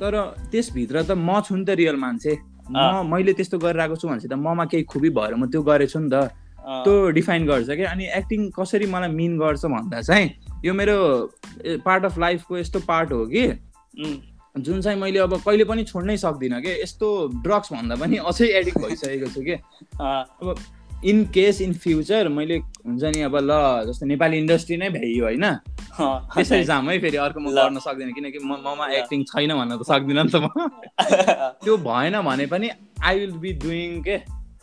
[0.01, 0.13] तर
[0.51, 2.33] त्यसभित्र त म छु नि त रियल मान्छे।
[2.71, 6.09] म मैले त्यस्तो गरिरहेको छु भनेपछि त ममा केही खुबी भएर म त्यो गरेछु नि
[6.09, 6.31] त।
[6.63, 10.29] त्यो डिफाइन गर्छ क्या अनि एक्टिङ कसरी मलाई मिन गर्छ भन्दा चाहिँ
[10.65, 10.97] यो मेरो
[11.83, 13.43] पार्ट अफ लाइफको यस्तो पार्ट हो कि।
[14.55, 17.07] जुन चाहिँ मैले अब कहिले पनि छोड्नै सक्दिनँ कि। यस्तो
[17.43, 19.55] ड्रग्स भन्दा पनि अझै एडिक्ट भइसकेको छु कि।
[19.99, 20.55] अब
[21.05, 23.51] इन केस इन फ्युचर मैले हुन्छ नि अब ल
[23.87, 25.45] जस्तो नेपाली इन्डस्ट्री नै भ्याइयो होइन।
[25.93, 29.83] त्यसरी जाम है फेरि अर्को म गर्न सक्दिनँ किनकि म ममा एक्टिङ छैन भन्न त
[29.83, 30.47] सक्दिनँ नि त म।
[31.63, 32.69] त्यो भएन भने पनि
[33.03, 34.15] आई विल बी डुइङ के?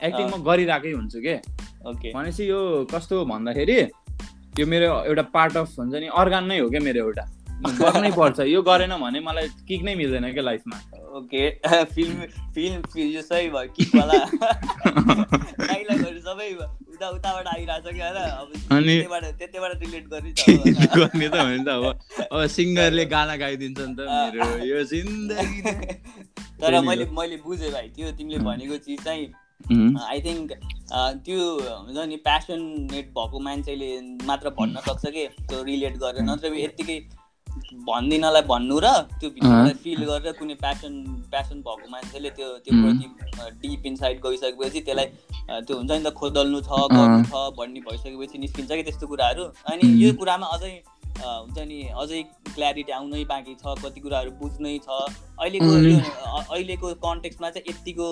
[0.02, 1.36] एक्टिङ म गरिरहेकै हुन्छु के?
[1.84, 2.60] भनेपछि यो
[2.94, 3.78] कस्तो भन्दाखेरि
[4.60, 7.24] यो मेरो एउटा पार्ट अफ हुन्छ नि अर्गान नै हो क्या मेरो एउटा।
[7.60, 10.76] गर्नै पर्छ। यो गरेन भने मलाई किक नै मिल्दैन क्या लाइफमा
[11.18, 11.44] ओके।
[11.94, 14.18] फिल्म फिल्म सही भयो किकवाला
[15.60, 16.48] डाइलगहरू सबै
[16.94, 18.18] उता उताबाट आइरहेछ कि होइन?
[18.70, 18.94] अनि
[19.38, 21.84] त्यतिबाट रिलेट गर्ने गर्ने त भने त अब।
[22.32, 25.60] अब सिङ्गरले गाना गाइदिन्छ नि त मेरो। यो जिन्दगी
[26.60, 29.28] तर मैले मैले बुझेँ भाइ त्यो तिमीले भनेको चिज चाहिँ
[30.02, 30.52] आई थिङ्क
[31.24, 31.40] त्यो
[31.86, 33.88] हुन्छ नि प्यासनेट भएको मान्छेले
[34.26, 36.98] मात्र भन्न सक्छ कि त्यो रिलेट गरेर। नत्र यत्तिकै
[37.88, 38.86] भनिदिनलाई भन्नु र
[39.20, 40.92] त्यो भित्रलाई फिल गरेर कुनै प्यासन
[41.32, 43.06] प्यासन भएको मान्छेले त्यो त्यो प्रति
[43.62, 45.06] डिप इनसाइड गइसकेपछि त्यसलाई
[45.66, 49.84] त्यो हुन्छ नि त खोदल्नु छ गर्नु छ भन्ने भइसकेपछि निस्किन्छ कि त्यस्तो कुराहरू। अनि
[50.04, 50.72] यो कुरामा अझै
[51.20, 52.22] हुन्छ नि अझै
[52.54, 54.88] क्ल्यारिटी आउनै बाँकी छ कति कुराहरू बुझ्नै छ।
[55.40, 55.70] अहिलेको
[56.54, 58.08] अहिलेको कन्टेक्समा चाहिँ यतिको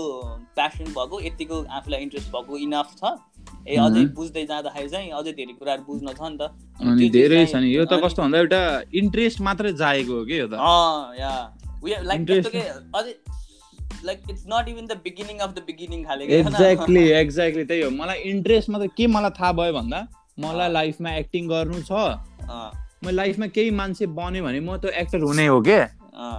[0.59, 3.03] प्यासन भएको यतिको आफूलाई इन्ट्रेस्ट भएको इनफ छ।
[3.69, 6.43] ए अझै बुझ्दै जाँदाखेरि चाहिँ अझै धेरै कुराहरू बुझ्न छ नि त।
[6.81, 8.63] अनि धेरै छ नि। यो त कस्तो भन्दा एउटा
[9.03, 10.55] इन्ट्रेस्ट मात्रै जाएको हो कि यो त?
[11.23, 11.33] या।
[11.85, 12.21] लाइक
[12.95, 13.13] अझै
[14.05, 18.19] like it's not even the beginning of the beginning खाले एक्ज्याक्टली एक्ज्याक्टली त्यही हो। मलाई
[18.33, 20.01] इन्ट्रेस्ट मात्रै के मलाई थाहा भयो भन्दा
[20.39, 21.91] मलाई लाइफमा एक्टिङ गर्नु छ।
[23.05, 25.79] म लाइफमा केही मान्छे बन्यो भने म त्यो एक्टर हुने हो के?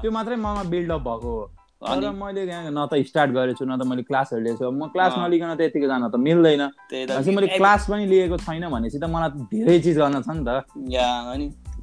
[0.02, 1.46] त्यो मात्रै ममा बिल्डअप भएको हो।
[1.80, 5.14] तर मैले न त स्टार्ट गरेको छु न त मैले क्लासहरू लिएको छु। म क्लास
[5.16, 6.64] नलिकन त यतिको जान त मिल्दैन।
[7.32, 10.60] मैले क्लास पनि लिएको छैन भनेपछि त मलाई धेरै चिज गर्न छ नि त।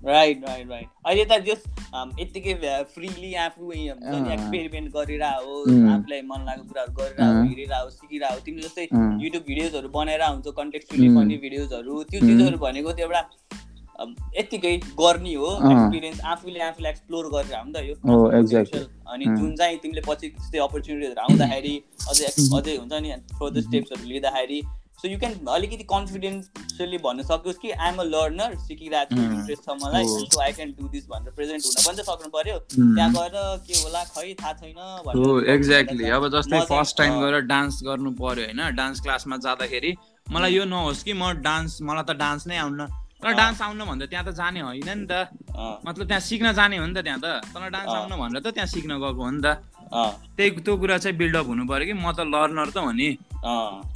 [0.07, 1.63] राइट राइट राइट अहिले त जस
[2.21, 2.55] यत्तिकै
[2.93, 5.33] फ्रिली आफू एक्सपेरिमेन्ट गरिरह
[5.97, 11.37] आफूलाई मन लागेको कुराहरू गरिरह हेरिरह सिकिरह तिमी जस्तै युट्युब भिडियोजहरू बनाएर हुन्छ कन्टेक्चुली फनी
[11.45, 13.23] भिडियोजहरू त्यो चिजहरू भनेको त्यो एउटा
[14.39, 17.95] यत्तिकै गर्ने हो एक्सपिरियन्स आफूले आफूलाई एक्सप्लोर गरेर हो नि त यो।
[19.13, 21.75] अनि जुन चाहिँ तिमीले पछि त्यस्तै अपर्च्युनिटिजहरू आउँदाखेरि
[22.11, 22.27] अझै
[22.59, 24.61] अझै हुन्छ नि फर्दर स्टेप्सहरू लिँदाखेरि
[25.01, 29.77] सो यु क्यान अलिकति कन्फिडेन्सियली भन्न सकोस् कि आइएम अ लर्नर सिकिरहेको छु इन्ट्रेस्ट छ
[29.83, 33.35] मलाई so I can do this भनेर प्रेजेन्ट हुन पनि त सक्नु पर्यो। त्यहाँ गएर
[33.67, 34.79] के होला खै थाहा छैन
[35.55, 38.61] एक्ज्याक्टली अब जस्तै फर्स्ट टाइम गएर डान्स गर्नु पर्यो होइन?
[38.77, 39.91] डान्स क्लासमा जाँदाखेरि
[40.33, 42.81] मलाई यो नहोस् कि म डान्स मलाई त डान्स नै आउन
[43.23, 45.33] तर डान्स आउन भन्दा त्यहाँ त जाने होइन नि त।
[45.87, 48.69] मतलब त्यहाँ सिक्न जाने हो नि त त्यहाँ त। तर डान्स आउन भनेर त त्यहाँ
[48.69, 49.49] सिक्न गएको हो नि त।
[50.37, 53.11] त्यही त्यो कुरा चाहिँ बिल्डअप हुनु पर्यो कि। म त लर्नर त हो नि।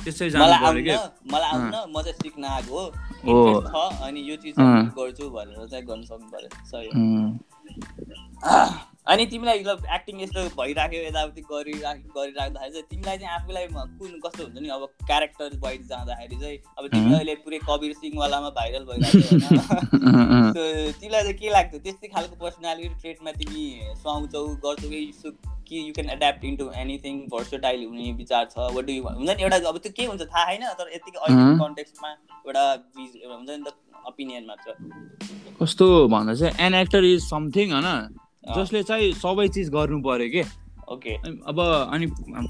[0.04, 0.94] त्यसै जानु पर्यो कि।
[1.28, 6.28] मलाई आउन म चाहिँ सिक्न आएको हो। अनि यो चिज गर्छु भनेर चाहिँ गर्न सक्नु
[6.32, 6.88] पर्यो सही
[9.10, 9.58] अनि तिमीलाई
[9.94, 14.84] एक्टिङ यस्तो भइराख्यो यताउति गरिराख गरिराख्दाखेरि चाहिँ तिमीलाई चाहिँ आफूलाई कुन कस्तो हुन्छ नि अब
[15.06, 20.52] क्यारेक्टर वाइज जाँदाखेरि चाहिँ अब तिमी अहिले पुरै कबिर सिंहवालामा भाइरल भइरहेको होइन?
[21.00, 21.80] तिमीलाई चाहिँ के लाग्थ्यो?
[21.80, 23.64] त्यस्तै खालको पर्सनालिटी ट्रेटमा तिमी
[24.02, 25.02] सुहाउँछौ गर्छौ कि
[25.68, 29.62] कि you can adapt into anything versatile हुने विचार छ वाट डु हुन्छ नि एउटा
[29.74, 32.64] अब त्यो के हुन्छ थाहा छैन तर यतिकै अहिले कन्टेक्समा एउटा
[33.34, 33.74] हुन्छ नि त
[34.08, 34.74] ओपिनियन मात्र।
[35.62, 38.20] कस्तो भन्दा चाहिँ एन एक्टर इज समथिङ होइन?
[38.44, 40.42] जसले चाहिँ सबै चिज गर्नु पर्यो कि।
[40.90, 41.14] ओके।
[41.46, 41.58] अब
[41.92, 42.06] अनि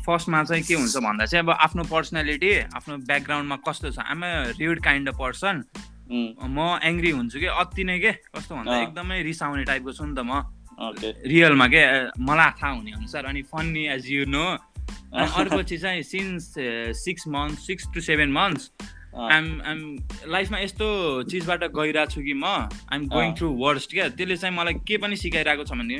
[0.07, 3.99] फर्स्टमा चाहिँ के हुन्छ भन्दा चाहिँ अब आफ्नो पर्सनालिटी आफ्नो ब्याकग्राउन्डमा कस्तो छ?
[4.01, 4.21] I'm
[4.57, 5.65] rude kind of person
[6.11, 7.47] म एङ्ग्री हुन्छु कि?
[7.47, 8.13] अति नै के?
[8.33, 10.43] कस्तो भन्दा एकदमै रिसाउने टाइपको छु नि त म।
[11.29, 11.83] रियलमा के?
[12.17, 14.47] मलाई थाहा हुने अनुसार। अनि फन्नी एज यु नो
[15.11, 16.55] अर्को चिज चाहिँ since
[17.05, 18.71] six month six to seven months
[19.11, 19.81] I'm I'm
[20.31, 20.87] लाइफमा यस्तो
[21.31, 25.17] चिजबाट गइरहेको छु कि म आइएम गोइङ थ्रु वर्स्ट क्या। त्यसले चाहिँ मलाई के पनि
[25.17, 25.99] सिकाइरहेको छ भने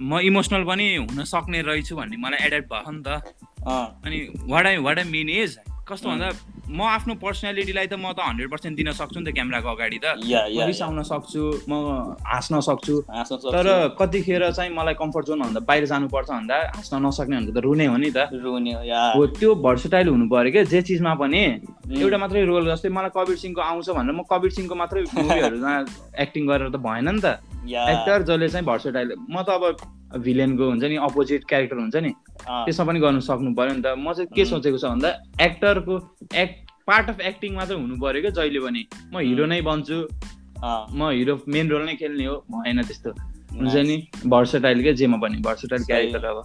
[0.00, 3.22] म इमोसनल पनि हुन सक्ने रहेछु भन्ने मलाई एडेप्ट भयो नि त।
[3.66, 4.18] अनि
[4.50, 5.58] what I what I mean is
[5.88, 6.30] कस्तो भन्दा
[6.68, 10.06] म आफ्नो पर्सनालिटीलाई त म त हन्ड्रेड पर्सेन्ट दिन सक्छु नि त क्यामेराको अगाडि त।
[10.66, 11.72] रिसाउन सक्छु म
[12.26, 12.94] हाँस्न सक्छु।
[13.54, 17.86] तर कतिखेर चाहिँ मलाई कम्फर्ट जोन भन्दा बाहिर जानुपर्छ भन्दा हाँस्न नसक्ने भनेको त रुने
[17.86, 18.72] हो नि त। रुने
[19.14, 21.42] हो त्यो भर्सटाइल हुनु पऱ्यो क्या जे चिजमा पनि।
[22.02, 25.74] एउटा मात्रै रोल जस्तै मलाई कबिर सिंहको आउँछ भनेर म कबिर सिंहको मात्रै मुभीहरूमा
[26.18, 27.38] एक्टिङ गरेर त भएन नि त।
[27.94, 32.12] एक्टर जसले चाहिँ भर्सटाइल म त अब भिलेनको हुन्छ नि अपोजिट क्यारेक्टर हुन्छ नि
[32.46, 35.10] त्यसमा पनि गर्नु सक्नु पऱ्यो नि त। म चाहिँ के सोचेको छ भन्दा
[35.46, 35.94] एक्टरको
[36.42, 39.98] एक्ट पार्ट अफ एक्टिङ मात्रै हुनु पऱ्यो क्या जहिले पनि। म हिरो नै बन्छु।
[40.98, 43.10] म हिरो मेन रोल नै खेल्ने हो। भएन त्यस्तो।
[43.56, 46.42] हुन्छ नि भर्सटाइल क्या जेमा पनि। भर्सटाइल क्यारेक्टर अब।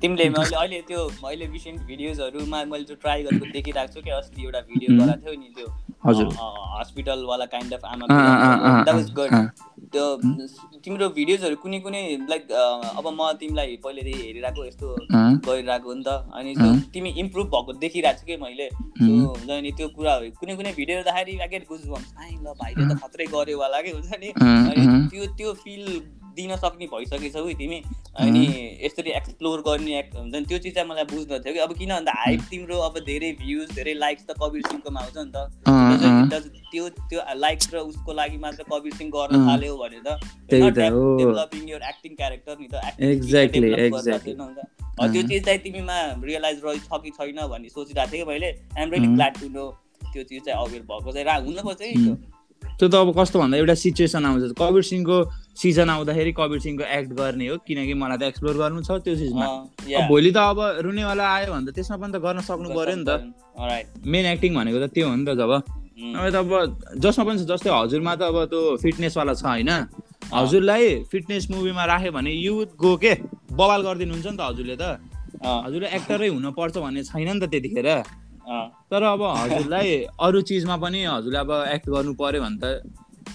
[0.00, 4.42] तिमीले मैले अहिले त्यो अहिले रिसेन्ट भिडियोजहरूमा मैले त्यो ट्राई गरेको देखिरहेको छु कि अस्ति
[4.44, 5.68] एउटा भिडियो गराएको थियो नि त्यो।
[6.04, 9.30] हस्पिटलवाला काइन्ड अफ आमा द्याट वाज गुड
[9.92, 10.04] त्यो
[10.84, 14.86] तिम्रो भिडियोजहरू कुनै कुनै लाइक अब म तिमीलाई पहिलेदेखि हेरिरहेको यस्तो
[15.46, 18.68] गरिरहेको नि त। अनि त्यो तिमी इम्प्रुभ भएको देखिरहेको छु कि मैले?
[19.00, 22.08] हुन्छ नि त्यो कुराहरू कुनै कुनै भिडियो हेर्दाखेरि आगे गुज भन्छ
[22.44, 24.28] ल भाइले त खत्रै गर्यो होला कि हुन्छ नि।
[24.70, 25.84] अनि त्यो त्यो फिल
[26.36, 27.78] दिन सक्ने भइसकेछौ तिमी।
[28.20, 28.42] अनि
[28.84, 32.12] यसरी एक्सप्लोर गर्ने हुन्छ नि त्यो चिज चाहिँ मलाई बुझ्न थियो कि। अब किन भन्दा
[32.18, 35.36] हाइप तिम्रो अब धेरै भ्युज धेरै लाइक्स त कबिर सिंहकोमा आउँछ नि त।
[36.72, 40.08] त्यो त्यो लाइक्स र उसको लागि मात्र कबिर सिंह गर्न थाल्यो भने त
[40.50, 42.74] डेभलपिङ यर एक्टिङ क्यारेक्टर नि त।
[45.00, 49.06] त्यो चिज चाहिँ तिमीमा रियलाइज रहेछ कि छैन भन्ने सोचिरहेको थिएँ कि मैले। I'm ready
[49.06, 49.64] glad to know
[50.12, 51.88] त्यो चिज चाहिँ अवेर भएको चाहिँ हुनुपर्छ है
[52.80, 55.16] त्यो त अब कस्तो भन्दा एउटा सिचुएसन आउँछ। कबिर सिंहको
[55.52, 59.46] सिजन आउँदाखेरि कबिर सिंहको एक्ट गर्ने हो किनकि मलाई त एक्सप्लोर गर्नु छ त्यो चिजमा
[60.08, 63.10] भोलि त अब रुनेवाला आयो भने त त्यसमा पनि त गर्न सक्नु पर्यो नि त।
[64.08, 65.52] मेन एक्टिङ भनेको त त्यो हो नि त जब।
[66.00, 66.52] अब
[66.96, 69.70] जसमा पनि जस्तै हजुरमा त अब त्यो फिटनेसवाला छ होइन।
[70.32, 73.12] हजुरलाई फिटनेस मुभीमा राख्यो भने युथ गो के?
[73.52, 74.84] बवाल गरिदिनुहुन्छ नि त हजुरले त।
[75.44, 77.88] हजुरले एक्टरै हुनुपर्छ भन्ने छैन नि त त्यतिखेर।
[78.90, 79.88] तर अब हजुरलाई
[80.20, 82.64] अरू चिजमा पनि हजुरले अब एक्ट गर्नु पर्यो भने त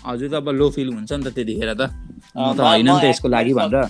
[0.06, 1.92] हजुर त अब लो फिल हुन्छ नि त त्यतिखेर त।
[2.38, 3.86] म त होइन नि त यसको लागि भनेर।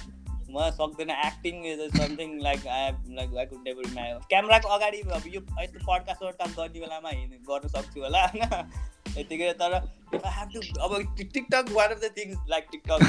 [0.50, 5.24] म सक्दैन। Acting is something like I like I could never my क्यामेराको अगाडि अब
[5.34, 7.12] यो यस्तो पड्का सड्का गर्ने बेलामा
[7.50, 13.00] गर्न सक्छु होला। होइन यतिकै तर अब TikTok one of the things like TikTok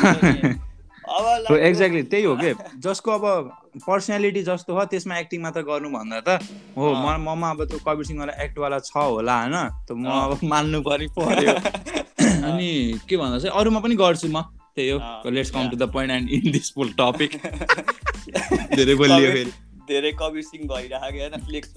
[1.06, 2.52] अब एक्ज्याक्टली त्यही हो कि?
[2.78, 3.24] जसको अब
[3.86, 6.28] पर्सनालिटी जस्तो हो त्यसमा एक्टिङ मात्र गर्नु भन्दा त
[6.76, 9.56] हो म ममा अब त्यो कबिर सिंहवाला एक्टवाला छ होला होइन?
[9.86, 11.54] त म अब मान्नु पनि पर्यो।
[12.46, 12.70] अनि
[13.08, 14.42] के भन्दा चाहिँ अरूमा पनि गर्छु म
[14.76, 17.30] त्यही हो। Let's come to the point and in this full topic
[18.74, 19.52] धेरै बोलियो फेरि।
[19.88, 21.68] धेरै कबिर सिंह भइरहेको होइन फ्लेक्स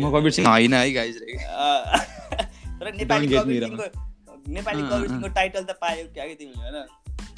[0.00, 1.16] म कबिर सिंह होइन है गाइज
[2.78, 4.05] तर नेपाली कबिर सिंहको
[4.48, 6.86] नेपाली कबिर सिंहको टाइटल त पायो क्या कि तिमीले होइन?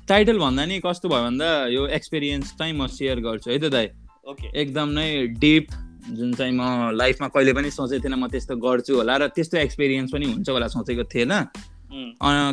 [0.08, 3.86] टाइटल भन्दा नि कस्तो भयो भन्दा यो एक्सपिरियन्स चाहिँ म सेयर गर्छु। है त दाइ
[4.28, 5.66] ओके एकदम नै डिप
[6.08, 10.12] जुन चाहिँ म लाइफमा कहिले पनि सोचेको थिएन म त्यस्तो गर्छु होला र त्यस्तो एक्सपिरियन्स
[10.12, 11.32] पनि हुन्छ होला सोचेको थिएन।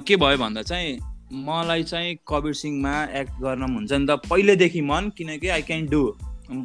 [0.08, 1.00] के भयो भन्दा चाहिँ
[1.46, 6.04] मलाई चाहिँ कबिर सिंहमा एक्ट गर्न हुन्छ नि त पहिल्यैदेखि मन किनकि आई क्यान डु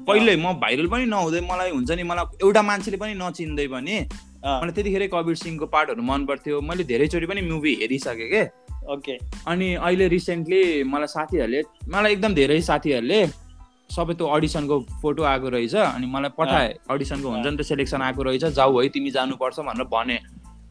[0.07, 3.97] पहिल्यै म भाइरल पनि नहुँदै मलाई हुन्छ नि मलाई एउटा मान्छेले पनि नचिन्दै पनि
[4.41, 8.43] मलाई त्यतिखेरै कबिर सिंहको पार्टहरू मन पर्थ्यो मैले धेरैचोटि पनि मुभी हेरिसकेँ के।
[8.93, 9.15] ओके
[9.47, 13.21] अनि अहिले रिसेन्टली मलाई साथीहरूले मलाई एकदम धेरै साथीहरूले
[13.91, 18.23] सबै त्यो अडिसनको फोटो आएको रहेछ अनि मलाई पठाए। अडिसनको हुन्छ नि त सेलेक्सन आएको
[18.23, 20.19] रहेछ। जाऊ है तिमी जानुपर्छ भनेर भने।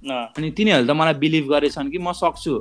[0.07, 2.55] अनि तिनीहरूले त मलाई बिलिभ गरेछन् कि म सक्छु।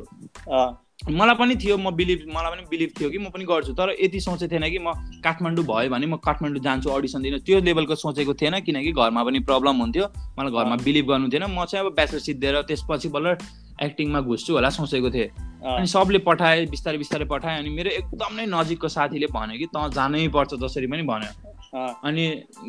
[1.06, 4.20] मलाई पनि थियो म बिलिभ मलाई पनि बिलिभ थियो कि म पनि गर्छु। तर यति
[4.20, 8.34] सोचेको थिएन कि म काठमाडौँ भयो भने म काठमाडौँ जान्छु अडिसन दिन। त्यो लेभलको सोचेको
[8.34, 10.04] थिएन किनकि घरमा पनि प्रब्लम हुन्थ्यो।
[10.38, 13.36] मलाई घरमा बिलिभ गर्नु थिएन। म चाहिँ अब ब्याचलर सिद्धिएर त्यसपछि बल्ल
[13.78, 15.28] एक्टिङमा घुस्छु होला सोचेको थिएँ।
[15.62, 19.94] अनि सबले पठाए बिस्तारै बिस्तारै पठाएँ। अनि मेरो एकदम नै नजिकको साथीले भन्यो कि त
[19.94, 21.30] जानै पर्छ जसरी पनि भन्यो।
[21.78, 22.24] अनि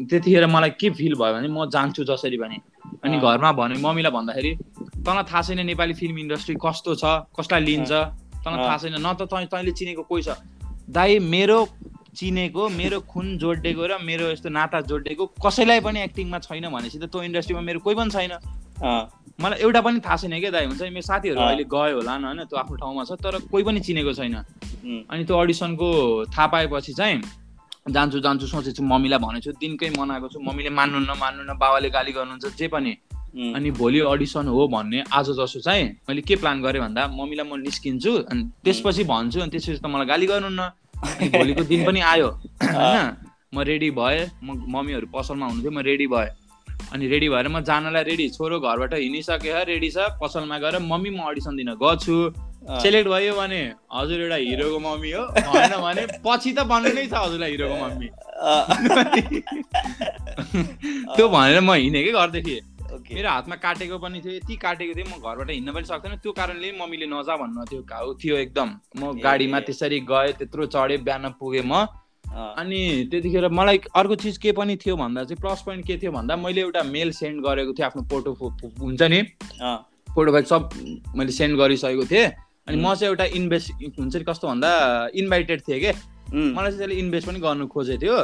[0.06, 2.58] त्यतिखेर मलाई के फिल भयो भने म जान्छु जसरी पनि
[3.04, 4.52] अनि घरमा भन्यो मम्मीलाई भन्दाखेरि
[5.06, 7.04] तँलाई थाहा छैन नेपाली फिल्म इन्डस्ट्री कस्तो छ
[7.38, 7.92] कसलाई लिन्छ
[8.44, 10.30] तँलाई थाहा छैन न त तैँले चिनेको कोही छ।
[10.90, 11.60] दाइ मेरो
[12.18, 17.06] चिनेको मेरो खुन जोडिएको र मेरो यस्तो नाता जोडिएको कसैलाई पनि एक्टिङमा छैन भनेपछि त
[17.08, 18.34] त्यो इन्डस्ट्रीमा मेरो कोही पनि छैन।
[19.40, 22.58] मलाई एउटा पनि थाहा छैन क्या दाइ हुन्छ मेरो साथीहरू अहिले गयो होला होइन त्यो
[22.60, 24.36] आफ्नो ठाउँमा छ तर कोही पनि चिनेको छैन।
[25.08, 25.90] अनि त्यो अडिसनको
[26.34, 27.22] थाहा पाएपछि चाहिँ
[27.96, 31.52] जान्छु जान्छु सोचेको छु मम्मीलाई भनेको छु दिनकै मनाएको छु। मम्मीले मान्नु न मान्नु न
[31.56, 32.94] बाबाले गाली गर्नुहुन्छ जे पनि।
[33.56, 37.56] अनि भोलि अडिसन हो भन्ने आज जसो चाहिँ मैले के प्लान गरेँ भन्दा मम्मीलाई म
[37.62, 40.70] निस्किन्छु अनि त्यसपछि भन्छु अनि त्यसपछि त मलाई गाली गर्नु न।
[41.36, 43.15] भोलिको दिन पनि आयो। होइन?
[43.56, 46.30] म रेडी भएँ म मम्मीहरू पसलमा हुनुहुन्थ्यो म रेडी भएँ।
[46.94, 51.20] अनि रेडी भएर म जानलाई रेडी छोरो घरबाट हिँडिसक्यो रेडी छ पसलमा गएर मम्मी म
[51.30, 53.62] अडिसन दिन गछु सेलेक्ट भयो भने
[53.94, 58.10] हजुर एउटा हिरोको मम्मी हो भएन भने पछि त बन्नु नै छ हजुरलाई हिरोको मम्मी।
[61.15, 62.12] त्यो भनेर म हिँडेकै
[63.00, 66.32] गर्दै मेरो हातमा काटेको पनि थियो यति काटेको थियो म घरबाट हिँड्न पनि सक्थेन त्यो
[66.36, 71.26] कारणले मम्मीले नजा भन्नु थियो घाउ थियो एकदम। म गाडीमा त्यसरी गएँ त्यत्रो चढेँ बिहान
[71.40, 71.86] पुगेँ म।
[72.30, 76.36] अनि त्यतिखेर मलाई अर्को चिज के पनि थियो भन्दा चाहिँ प्लस पोइन्ट के थियो भन्दा
[76.36, 78.32] मैले एउटा मेल सेन्ड गरेको थिएँ आफ्नो फोटो
[78.80, 79.22] हुन्छ नि?
[80.14, 80.70] फोटो सब
[81.18, 82.28] मैले सेन्ड गरिसकेको थिएँ।
[82.70, 84.70] अनि म चाहिँ एउटा इन्भेस्ट हुन्छ नि कस्तो भन्दा
[85.16, 85.92] इन्भाइटेड थिएँ कि?
[86.30, 88.18] मलाई चाहिँ त्यसले इन्भेस्ट पनि गर्नु खोजेको थियो।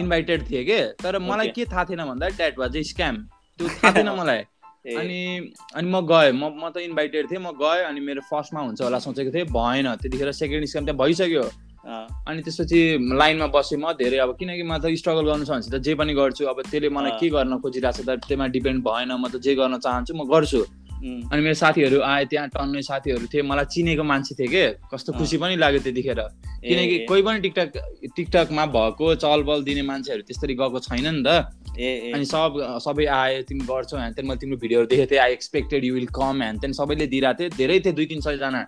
[0.00, 0.80] इन्भाइटेड थिएँ कि?
[1.04, 3.16] तर मलाई के थाहा थिएन भन्दा द्याट वाज ए स्क्याम।
[3.58, 4.42] त्यो थाहा थिएन मलाई।
[4.84, 8.80] अनि अनि म गएँ। म म त इन्भाइटेड थिएँ। म गएँ अनि मेरो फर्स्टमा हुन्छ
[8.82, 11.44] होला सोचेको थिएँ भएन। त्यतिखेर सेकेन्ड स्क्याम त्यहाँ भइसक्यो।
[11.84, 12.80] अनि त्यसपछि
[13.16, 16.12] लाइनमा बसेँ म धेरै। अब किनकि म त स्ट्रगल गर्नु छ भने त जे पनि
[16.14, 19.54] गर्छु। अब त्यसले मलाई के गर्न खोजिरहेको छ त त्यसमा डिपेन्ड भएन। म त जे
[19.54, 20.62] गर्न चाहन्छु म गर्छु।
[21.04, 24.64] अनि मेरो साथीहरू आए त्यहाँ टन्ने साथीहरू थिए। मलाई चिनेको मान्छे थिए के?
[24.88, 26.20] कस्तो खुसी पनि लाग्यो त्यतिखेर।
[26.64, 27.72] किनकि कोही पनि टिकटक
[28.16, 31.28] टिकटकमा भएको चलबल दिने मान्छेहरू त्यसरी गएको छैन नि त।
[31.74, 35.84] अनि सब सबै आयो तिमी गर्छौ ह्यान त्यहाँ मैले तिम्रो भिडियोहरू देखेको थिएँ I expected
[35.84, 38.60] you will come ह्यान त्यहाँ सबैले दिइरहेको थिएँ धेरै थिएँ दुई तिन सयजना।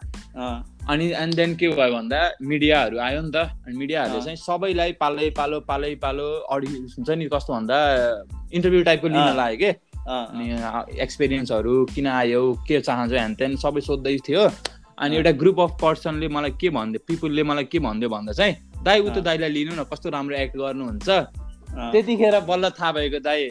[0.90, 5.30] अनि एन्ड देन के भयो भन्दा मिडियाहरू आयो नि त। अनि मिडियाहरूले चाहिँ सबैलाई पालै
[5.38, 7.78] पालो पालै पालो अडि हुन्छ नि कस्तो भन्दा
[8.52, 9.70] इन्टरभ्यू टाइपको लिन लाग्यो कि?
[10.06, 10.44] अनि
[11.02, 14.50] एक्सपिरियन्सहरू किन आयो के चाहन्छ ह्यान त्यहाँ सबै सोध्दै थियो।
[14.98, 19.00] अनि एउटा ग्रुप अफ पर्सनले मलाई के भन्दै पिपुलले मलाई के भन्यो भन्दा चाहिँ दाई
[19.00, 21.45] ऊ त दाईलाई लिनु न कस्तो राम्रो एक्ट गर्नुहुन्छ।
[21.76, 23.48] त्यतिखेर बल्ल थाहा भएको दाई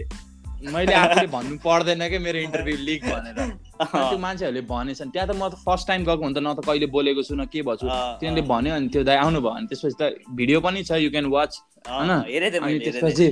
[0.74, 3.40] मैले आफूले भन्नु पर्दैन कि मेरो इन्टरभ्यू लिक भनेर।
[3.86, 7.24] त्यो मान्छेहरूले भनेछन् त्यहाँ त म त फर्स्ट टाइम गएको हुन्छ न त कहिले बोलेको
[7.24, 10.62] छु न के भन्छु तिनीहरूले भन्यो अनि त्यो दाई आउनु भयो भने त्यसपछि त भिडियो
[10.66, 11.52] पनि छ यु क्यान वाच
[11.90, 12.12] होइन?
[12.66, 13.28] अनि त्यसपछि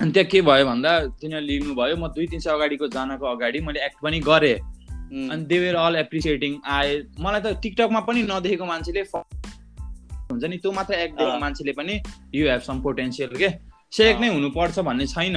[0.00, 3.80] अनि त्यहाँ के भयो भन्दा तिनीहरूले लिनुभयो म दुई तिन सय अगाडिको जानको अगाडि मैले
[3.86, 4.58] एक्ट पनि गरेँ।
[5.30, 9.02] अनि देवेर अल एप्रिसिएटिङ आए। मलाई त टिकटकमा पनि नदेखेको मान्छेले
[10.30, 11.94] हुन्छ नि त्यो मात्र एक्ट दिएको मान्छेले पनि
[12.34, 13.48] यु हेभ सम पोटेन्सियल के?
[13.92, 15.36] सेक नै हुनुपर्छ भन्ने छैन।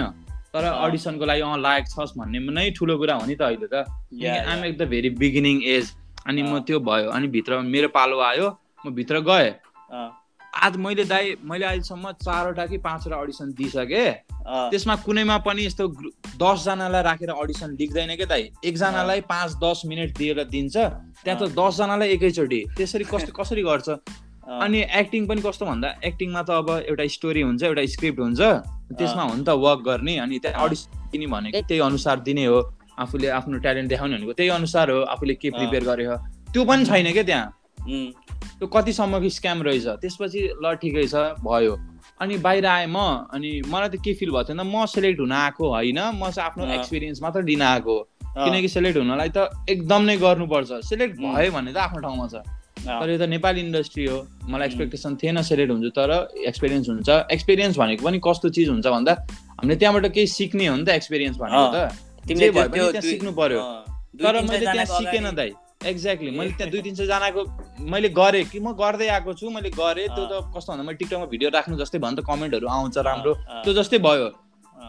[0.54, 3.86] तर अडिसनको लागि अँ लायक छस् भन्ने नै ठुलो कुरा हो नि त अहिले त।
[4.22, 5.94] I'm at the very beginning as
[6.28, 8.48] अनि म त्यो भयो। अनि भित्र मेरो पालो आयो
[8.86, 9.50] म भित्र गएँ।
[10.54, 14.10] आज मैले दाइ मैले अहिलेसम्म चारवटा कि पाँचवटा अडिसन दिइसकेँ।
[14.70, 15.88] त्यसमा कुनैमा पनि यस्तो
[16.38, 18.44] दसजनालाई राखेर अडिसन लिख्दैन क्या दाइ?
[18.62, 20.76] एकजनालाई पाँच दस मिनट दिएर दिन्छ।
[21.26, 23.90] त्यहाँ त दसजनालाई एकैचोटि। त्यसरी कस्तो कसरी गर्छ?
[24.44, 28.42] अनि एक्टिङ पनि कस्तो भन्दा एक्टिङमा त अब एउटा स्टोरी हुन्छ एउटा स्क्रिप्ट हुन्छ
[29.00, 32.60] त्यसमा हो नि त वर्क गर्ने अनि त्यहाँ अडिसन दिने भनेको त्यही अनुसार दिने हो
[33.00, 36.18] आफूले आफ्नो ट्यालेन्ट देखाउने भनेको त्यही अनुसार हो आफूले के प्रिपेयर गरे हो।
[36.54, 37.48] त्यो पनि छैन क्या त्यहाँ।
[38.60, 41.74] त्यो कतिसम्मको स्क्याम रहेछ। त्यसपछि ल ठिकै छ भयो।
[42.22, 42.98] अनि बाहिर आएँ म
[43.34, 46.68] अनि मलाई त के फिल भएको थिएन म सेलेक्ट हुन आएको होइन म चाहिँ आफ्नो
[46.78, 47.96] एक्सपिरियन्स मात्र दिन आएको
[48.36, 52.36] किनकि सेलेक्ट हुनलाई त एकदम नै गर्नुपर्छ। सेलेक्ट भयो भने त आफ्नो ठाउँमा छ।
[52.84, 54.18] तर यो त नेपाली इन्डस्ट्री हो।
[54.48, 56.12] मलाई एक्सपेक्टेसन थिएन सेलेक्ट हुन्छ तर
[56.48, 59.14] एक्सपिरियन्स हुन्छ। एक्सपिरियन्स भनेको पनि कस्तो चिज हुन्छ भन्दा
[59.60, 61.78] हामीले त्यहाँबाट केही सिक्ने हो नि त एक्सपिरियन्स भनेको त।
[62.28, 63.60] त्यहाँ सिक्नु पर्यो।
[64.20, 65.52] तर मैले त्यहाँ सिकेन दाइ।
[65.86, 67.42] एक्ज्याक्टली मैले त्यहाँ दुई तिन सयजनाको
[67.92, 71.26] मैले गरेँ कि म गर्दै आएको छु मैले गरेँ। त्यो त कस्तो भन्दा मैले टिकटकमा
[71.28, 74.28] भिडियो राख्नु जस्तै भयो नि त कमेन्टहरू आउँछ राम्रो। त्यो जस्तै भयो।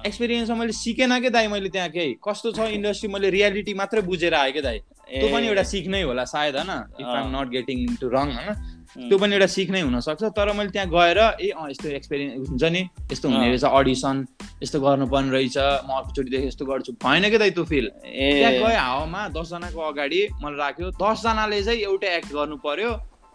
[0.06, 2.12] एक्सपिरियन्समा मैले सिकेन क्या दाइ मैले त्यहाँ केही?
[2.22, 3.08] कस्तो छ इन्डस्ट्री?
[3.10, 4.78] मैले रियालिटी मात्रै बुझेर आएँ क्या दाइ?
[5.08, 6.70] त्यो पनि एउटा सिक्नै होला सायद होइन?
[7.00, 8.50] If I'm not getting to wrong होइन?
[8.94, 12.82] त्यो पनि एउटा सिक्नै हुनसक्छ। तर मैले त्यहाँ गएर ए अँ यस्तो एक्सपिरियन्स हुन्छ नि
[13.12, 14.16] यस्तो हुने रहेछ अडिसन
[14.62, 19.22] यस्तो गर्नुपर्ने रहेछ म अर्कोचोटिदेखि यस्तो गर्छु। भएन क्या दाइ त्यो फिल त्यहाँ गएँ हावामा
[19.36, 22.90] दसजनाको अगाडि मलाई राख्यो। दसजनाले चाहिँ एउटै एक्ट गर्नु पर्यो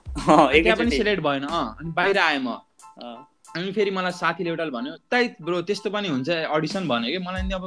[0.08, 2.56] त्यहाँ पनि सिलेक्ट भएन अँ अनि बाहिर आएँ म।
[3.50, 7.20] अनि फेरि मलाई साथीले एउटा भन्यो ताइ ब्रो त्यस्तो पनि हुन्छ अडिसन भन्यो कि?
[7.26, 7.64] मलाई अब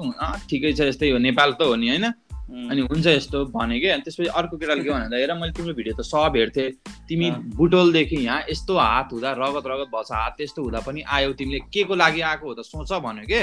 [0.48, 2.06] ठिकै छ यस्तै हो नेपाल त हो नि होइन?
[2.52, 3.88] अनि हुन्छ यस्तो भने कि?
[3.88, 6.70] अनि त्यसपछि अर्को केटाले के भन्दा हेर मैले तिम्रो भिडियो त सब हेर्थेँ।
[7.08, 11.58] तिमी बुटोलदेखि यहाँ यस्तो हात हुँदा रगत रगत भएछ हात त्यस्तो हुँदा पनि आयो। तिमीले
[11.72, 13.42] के को लागि आएको हो त सोच भन्यो कि?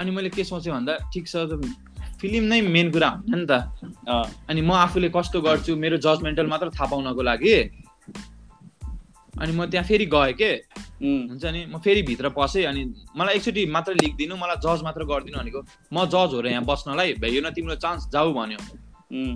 [0.00, 1.60] अनि मैले के सोचेँ भन्दा ठिक छ
[2.16, 3.52] फिल्म नै मेन कुरा हुन्छ नि त।
[4.48, 7.54] अनि म आफूले कस्तो गर्छु मेरो जजमेन्टल मात्र थाहा पाउनको लागि।
[9.36, 10.52] अनि म त्यहाँ फेरि गएँ के?
[11.02, 11.66] हुन्छ नि?
[11.68, 12.82] म फेरि भित्र पसेँ अनि
[13.16, 15.60] मलाई एकचोटि मात्र लेखिदिनु मलाई जज मात्र गरिदिनु भनेको
[15.92, 18.60] म जज हो र यहाँ बस्नलाई भ्याइयो न तिम्रो चान्स जाऊ भन्यो।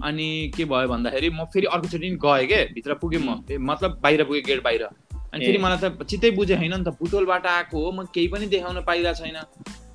[0.02, 2.60] अनि के भयो भन्दाखेरि म फेरि अर्कोचोटि गएँ के?
[2.74, 4.82] भित्र पुगेँ म। मतलब बाहिर पुगेँ गेट बाहिर।
[5.30, 8.46] अनि फेरि मलाई त चित्तै बुझेँ होइन नि त बुटोलबाट आएको हो म केही पनि
[8.48, 9.36] देखाउन पाइरहेको छैन।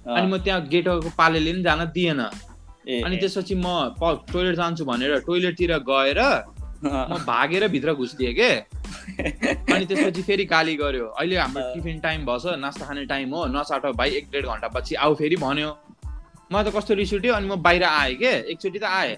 [0.07, 2.21] अनि म त्यहाँ गेटको पालेले पनि जान दिएन।
[2.85, 3.67] अनि त्यसपछि म
[4.31, 6.19] टोइलेट जान्छु भनेर टोइलेटतिर गएर
[6.85, 8.49] म भागेर भित्र घुसिदिएँ के?
[9.73, 13.85] अनि त्यसपछि फेरि गाली गर्यो अहिले हाम्रो टिफिन टाइम भएछ नास्ता खाने टाइम हो नसाट
[13.95, 15.71] भाइ एक डेढ घन्टा पछि आऊ फेरि भन्यो।
[16.51, 18.33] म त कस्तो रिस उठ्यो अनि म बाहिर आएँ के?
[18.51, 19.15] एकचोटि त आएँ।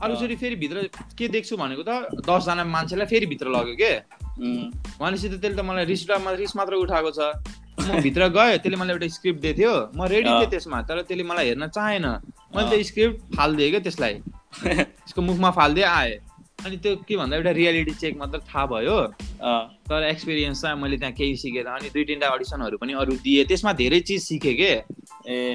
[0.00, 3.92] अर्कोचोटि फेरि भित्र के देख्छु भनेको त दसजना मान्छेलाई फेरि भित्र लग्यो के?
[4.40, 6.06] भनेपछि त त्यसले त मलाई रिस
[6.40, 7.20] रिस मात्र उठाएको छ।
[7.80, 11.24] म भित्र गएँ त्यसले मलाई एउटा स्क्रिप्ट दिएको थियो म रेडी थिएँ त्यसमा तर त्यसले
[11.24, 12.06] मलाई हेर्न चाहेन।
[12.56, 14.14] मैले त्यो स्क्रिप्ट फालिदिएँ क्या त्यसलाई?
[14.64, 16.29] त्यसको मुखमा फालिदिएँ आएँ।
[16.66, 18.96] अनि त्यो के भन्दा एउटा रियालिटी चेक मात्र थाहा भयो।
[19.88, 23.72] तर एक्सपिरियन्स चाहिँ मैले त्यहाँ केही सिकेर अनि दुई तिनवटा अडिसनहरू पनि अरू दिएँ। त्यसमा
[23.80, 24.72] धेरै चिज सिकेँ के?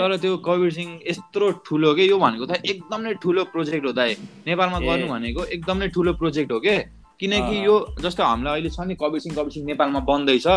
[0.01, 2.03] तर त्यो कबिर सिंह यत्रो ठुलो के?
[2.09, 4.17] यो भनेको त एकदम नै ठुलो प्रोजेक्ट हो त
[4.49, 6.77] नेपालमा गर्नु भनेको एकदम नै ठुलो प्रोजेक्ट हो के?
[7.15, 10.47] किनकि यो जस्तो हामीलाई अहिले छ नि कबिर सिंह कबिर सिंह नेपालमा बन्दैछ।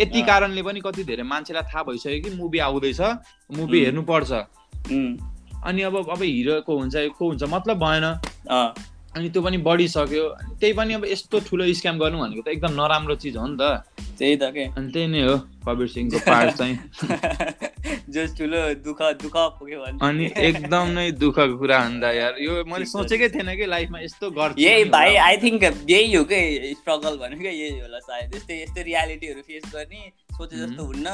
[0.00, 3.00] यति कारणले पनि कति धेरै मान्छेलाई थाहा भइसक्यो कि मुभी आउँदैछ
[3.54, 4.30] मुभी हेर्नुपर्छ।
[5.62, 8.06] अनि अब अब हिरोको हुन्छ को हुन्छ मतलब भएन।
[9.16, 10.24] अनि त्यो पनि बढिसक्यो।
[10.60, 13.62] त्यही पनि अब यस्तो ठुलो स्क्याम गर्नु भनेको त एकदम नराम्रो चिज हो नि त।
[14.18, 14.64] त्यही त के?
[14.76, 16.76] अनि त्यही नै हो कबिर सिंहको पार्ट चाहिँ।
[18.14, 22.84] जस ठुलो दुःख दुःख पुग्यो भने। अनि एकदम नै दुःखको कुरा त यार। यो मैले
[22.84, 26.40] सोचेकै थिएन कि लाइफमा यस्तो गर्छ यही भाइ आई थिङ्क यही हो कि?
[26.80, 30.02] स्ट्रगल भनेको यही होला सायद। यस्तै यस्तै रियालिटीहरू फेस गर्ने
[30.36, 31.08] सोचे जस्तो हुन्न।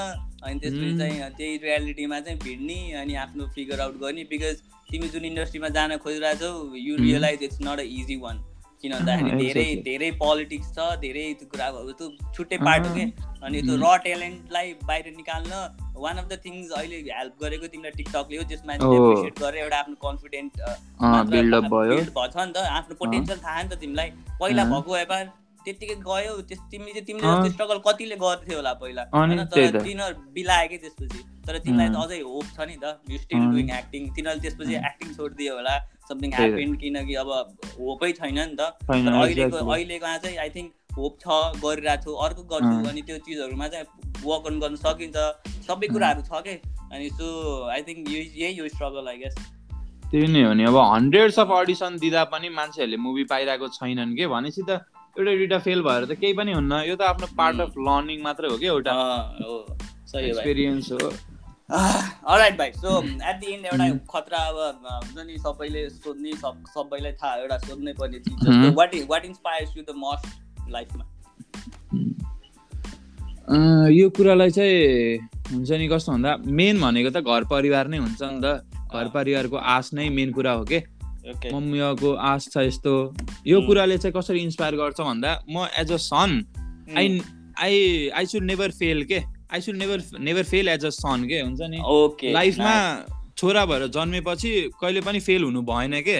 [0.45, 5.25] अनि त्यसपछि चाहिँ त्यही रियालिटीमा चाहिँ भिड्ने अनि आफ्नो फिगर आउट गर्ने बिकज तिमी जुन
[5.25, 6.51] इन्डस्ट्रीमा जान खोजिरहेछौ
[6.87, 8.43] you realise it's not a easy one
[8.83, 13.05] किन भन्दाखेरि धेरै धेरै पोलिटिक्स छ धेरै त्यो कुराहरू त्यो छुट्टै पार्ट हो कि?
[13.45, 15.61] अनि त्यो र ट्यालेन्टलाई बाहिर निकाल्न
[16.05, 19.97] वान अफ द थिङ्स अहिले हेल्प गरेको तिमीलाई टिकटकले हो त्यसमा एप्रिसिएट गरेर एउटा आफ्नो
[20.05, 20.53] कन्फिडेन्ट
[21.33, 24.11] बिल्ड भएको छ नि त आफ्नो पोटेन्सियल थाहा नि त तिमीलाई।
[24.43, 25.25] पहिला भएको व्यापार
[25.65, 29.03] त्यतिकै गयो त्यस तिमी चाहिँ तिमीले जस्तो स्ट्रगल कतिले गर्थ्यो होला पहिला?
[29.15, 31.21] होइन तर तिनीहरू बिलायो कि त्यसपछि?
[31.47, 35.09] तर तिमीलाई त अझै होप छ नि त। यु स्टिल डुइङ एक्टिङ तिनीहरूले त्यसपछि एक्टिङ
[35.17, 35.75] छोडिदियो होला।
[36.09, 37.29] समथिङ ह्याप्पेन किनकि अब
[37.81, 41.27] होपै छैन नि त। तर अहिलेको अहिलेकोमा चाहिँ आई थिङ्क होप छ
[41.65, 43.87] गरिरहेको छु अर्को गर्छु अनि त्यो चिजहरूमा चाहिँ
[44.29, 45.19] वर्क अन गर्न सकिन्छ।
[45.69, 46.55] सबै कुराहरू छ कि?
[46.93, 47.27] अनि सो
[47.75, 49.35] आई थिङ्क यही हो स्ट्रगल आई गेस
[50.11, 54.27] त्यही नै हो नि। अब हन्ड्रेड्स अफ अडिसन दिँदा पनि मान्छेहरूले मुभी पाइरहेको छैनन् कि
[54.33, 54.71] भनेपछि त
[55.19, 58.49] एउटा दुइटा फेल भएर त केही पनि हुन्न। यो त आफ्नो पार्ट अफ लर्निङ मात्रै
[58.51, 58.95] हो कि एउटा
[60.21, 61.09] एक्सपिरियन्स हो।
[62.39, 64.57] राइट भाइ। सो एट दि एन्ड एउटा खतरा अब
[64.87, 69.83] हुन्छ नि सबैले सोध्ने सब सबैलाई थाहा एउटा सोध्नै पर्ने चिज what what inspires you
[69.83, 71.05] the most लाइफमा
[73.91, 75.19] यो कुरालाई चाहिँ
[75.53, 78.47] हुन्छ नि कस्तो भन्दा मेन भनेको त घर परिवार नै हुन्छ नि त।
[78.95, 80.79] घर परिवारको आश नै मेन कुरा हो कि?
[81.53, 82.93] मम्मीको आश छ यस्तो।
[83.47, 86.45] यो कुराले चाहिँ कसरी इन्सपायर गर्छ भन्दा म as a son
[86.99, 87.21] I
[87.61, 89.23] I I should never fail के?
[89.53, 91.41] I should never never fail as a son के?
[91.41, 91.79] हुन्छ नि?
[92.33, 92.75] लाइफमा
[93.39, 94.51] छोरा भएर जन्मेपछि
[94.81, 96.19] कहिले पनि फेल हुनु भएन के?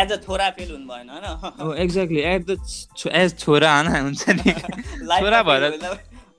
[0.00, 1.76] एज अ छोरा फेल हुनु भएन होइन?
[1.82, 2.56] एक्ज्याक्टली एज द
[3.12, 3.88] एज छोरा होइन?
[4.04, 4.52] हुन्छ नि?
[5.20, 5.62] छोरा भएर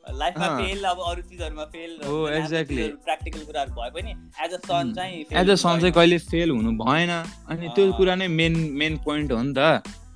[0.09, 4.11] लाइफमा फेल अब अरू चिजहरूमा फेल हो एक्ज्याक्टली प्र्याक्टिकल कुराहरू भए पनि
[4.45, 7.09] एज अ। सन चाहिँ एज अ सन चाहिँ कहिले फेल हुनु भएन।
[7.49, 9.59] अनि त्यो कुरा नै मेन मेन पोइन्ट हो नि त।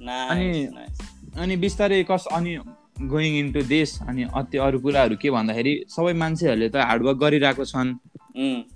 [0.02, 0.50] अनि
[1.38, 2.58] अनि बिस्तारै कस अनि
[3.12, 7.94] गोइङ इन्टु देश अनि अति अरू कुराहरू के भन्दाखेरि सबै मान्छेहरूले त हार्डवर्क गरिरहेको छन्।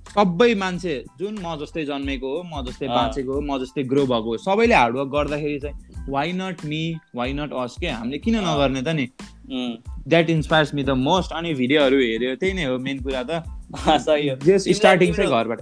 [0.10, 4.30] सबै मान्छे जुन म जस्तै जन्मेको हो म जस्तै बाँचेको हो म जस्तै ग्रो भएको
[4.30, 6.84] हो सबैले हार्डवर्क गर्दाखेरि चाहिँ why not me
[7.16, 7.88] why not us के?
[7.88, 9.06] हामीले किन नगर्ने त नि?
[9.52, 13.44] That inspires me the most अनि भिडियोहरू हेऱ्यो त्यही नै हो मेन कुरा त।
[14.76, 15.60] स्टार्टिङ चाहिँ घरबाट।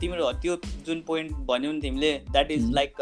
[0.00, 0.56] तिम्रो त्यो
[0.86, 2.92] जुन पोइन्ट भन्यौ नि तिमीले द्याट इज लाइक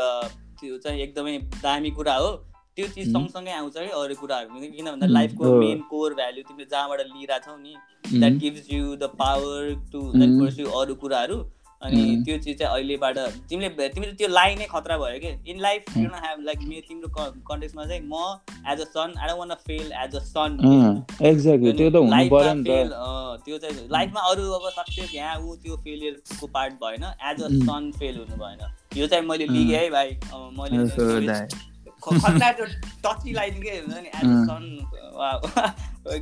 [0.60, 2.30] त्यो चाहिँ एकदमै दामी कुरा हो।
[2.76, 7.00] त्यो चिज सँगसँगै आउँछ है अरू कुराहरू किन भन्दा लाइफको मेन कोर भ्याल्यु तिमीले जहाँबाट
[7.00, 7.74] लिइरहेछौ नि
[8.18, 11.38] that gives you the power to pursue अरू कुराहरू।
[11.82, 13.18] अनि त्यो चिज चाहिँ अहिलेबाट
[13.50, 17.08] तिमीले तिमीले त्यो लाइनै खतरा भयो कि in life you have like may तिम्रो
[17.50, 18.14] कन्टेक्समा चाहिँ म
[18.72, 20.58] as a son I don't want fail as a son
[21.22, 25.56] exactly त्यो त हुनु पर्यो नि त। त्यो चाहिँ लाइफमा अरू अब सक्सेस यहाँ ऊ
[25.62, 28.60] त्यो फेलियरको पार्ट भएन एज अ सन फेल हुनु भएन।
[28.96, 30.18] यो चाहिँ मैले लिएँ है भाइ।
[30.58, 30.76] मैले
[32.02, 32.66] खतरा त्यो
[33.04, 34.10] टची लाइन के हुन्छ नि
[34.46, 34.64] सन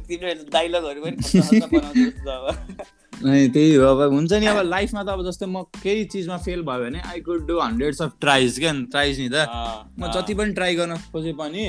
[0.08, 1.16] तिम्रो डाइलगहरू पनि
[1.72, 6.62] बनाउँछ त्यही हो अब हुन्छ नि अब लाइफमा त अब जस्तै म केही चिजमा फेल
[6.62, 9.46] भयो भने I could do hundreds of tries क्या ट्राइज नि त।
[9.98, 11.64] म जति पनि ट्राई गर्न खोजे पनि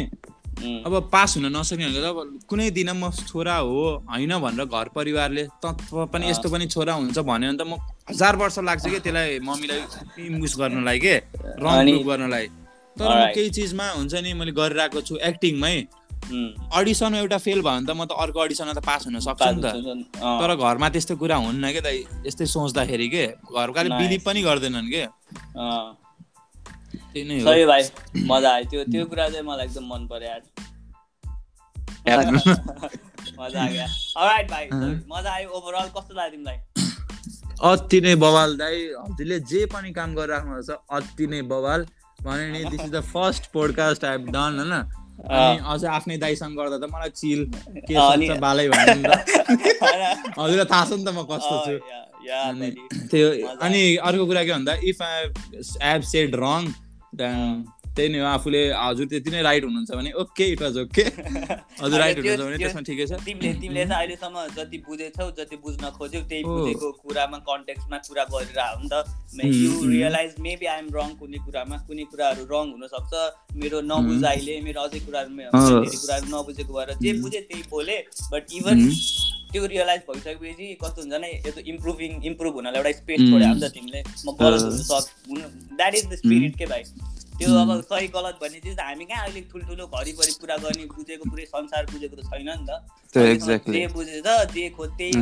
[0.57, 3.81] अब पास हुन नसक्ने भनेको त अब कुनै दिन म छोरा हो
[4.11, 5.77] होइन भनेर घर परिवारले त
[6.11, 7.79] पनि यस्तो पनि छोरा हुन्छ भन्यो भने त म
[8.09, 9.79] हजार वर्ष लाग्छ कि त्यसलाई मम्मीलाई
[10.27, 11.15] इम्युस गर्नलाई के
[11.63, 12.47] रङ गर्नलाई।
[12.99, 15.77] तर केही चिजमा हुन्छ नि मैले गरिरहेको छु एक्टिङमै
[16.27, 19.61] अडिसन एउटा फेल भयो भने त म त अर्को अडिसनमा त पास हुन सक्छु नि
[19.63, 19.67] त।
[20.41, 21.87] तर घरमा त्यस्तो कुरा हुन्न क्या त
[22.27, 25.03] यस्तै सोच्दाखेरि के घरकाले बिलिभ पनि गर्दैनन् के।
[27.13, 27.81] त्यही नै हो। भाइ
[28.31, 30.31] मजा आयो। त्यो त्यो कुरा चाहिँ मलाई एकदम मन पर्यो
[33.39, 33.85] मजा आयो।
[34.51, 34.63] भाइ
[35.13, 36.57] मजा आयो ओभरअल कस्तो लाग्यो तिमीलाई?
[37.71, 41.81] अति नै बवाल दाई हजुरले जे पनि काम गरिराख्नु छ अति नै बवाल।
[42.27, 44.73] भने नि this is the first podcast I have done होइन
[45.27, 47.45] अनि अझ आफ्नै दाइसँग गर्दा त मलाई चिल
[47.79, 49.09] के सोच्छ बालै भन्नु
[50.39, 51.75] हजुरलाई थाहा छ नि त म कस्तो छु।
[53.11, 53.27] त्यो
[53.61, 55.23] अनि अर्को कुरा के भन्दा if I
[55.83, 56.61] have said wrong
[57.97, 61.03] त्यही नै हो आफूले हजुर त्यति नै राइट हुनुहुन्छ भने ओके इट वाज ओके।
[61.83, 65.89] हजुर राइट हुनुहुन्छ भने त्यसमा ठिकै छ। तिमीले तिमीले चाहिँ अहिलेसम्म जति बुझेछौ जति बुझ्न
[65.97, 68.95] खोज्यौ त्यही बुझेको कुरामा कन्टेक्समा कुरा गरिरह हो नि त।
[69.45, 73.13] You realise maybe I'm wrong कुनै कुरामा कुनै कुराहरू रङ हुनसक्छ।
[73.63, 75.31] मेरो नबुझाइले मेरो अझै कुराहरू
[76.03, 77.97] कुराहरू नबुझेको भएर जे बुझेँ त्यही बोले।
[78.31, 78.85] बट इभन
[79.51, 84.01] त्यो रियलाइज भइसकेपछि कस्तो हुन्छ भने यस्तो इम्प्रुभिङ इम्प्रुभ हुनलाई एउटा स्पेस छोड्यो हुन्छ तिमीले।
[84.25, 85.07] म गलत हुनु सक्
[85.77, 86.83] द्याट इज द स्पिरिट के भाइ?
[87.37, 91.45] त्यो अब सही गलत भन्ने चिज हामी कहाँ अहिले ठुल्ठुलो घरिभरि कुरा गर्ने बुझेको पुरै
[91.55, 92.71] संसार बुझेको त छैन नि त।
[93.73, 95.13] जे बुझेछ जे खोज त्यही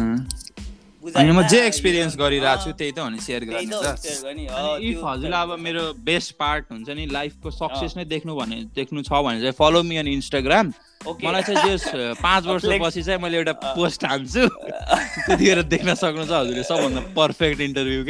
[1.05, 4.43] अनि म जे एक्सपिरियन्स गरिरहेको छु त्यही त हो नि सेयर गर्ने
[4.89, 9.21] इफ हजुरलाई अब मेरो बेस्ट पार्ट हुन्छ नि लाइफको सक्सेस नै देख्नु भने देख्नु छ
[9.27, 10.73] भने चाहिँ फलो मी अन इन्स्टाग्राम
[11.05, 14.47] मलाई चाहिँ जे पाँच वर्षपछि चाहिँ मैले एउटा पोस्ट हान्छु।
[15.27, 18.01] त्यतिखेर देख्न सक्नु छ हजुरले सबभन्दा पर्फेक्ट इन्टरभ्यू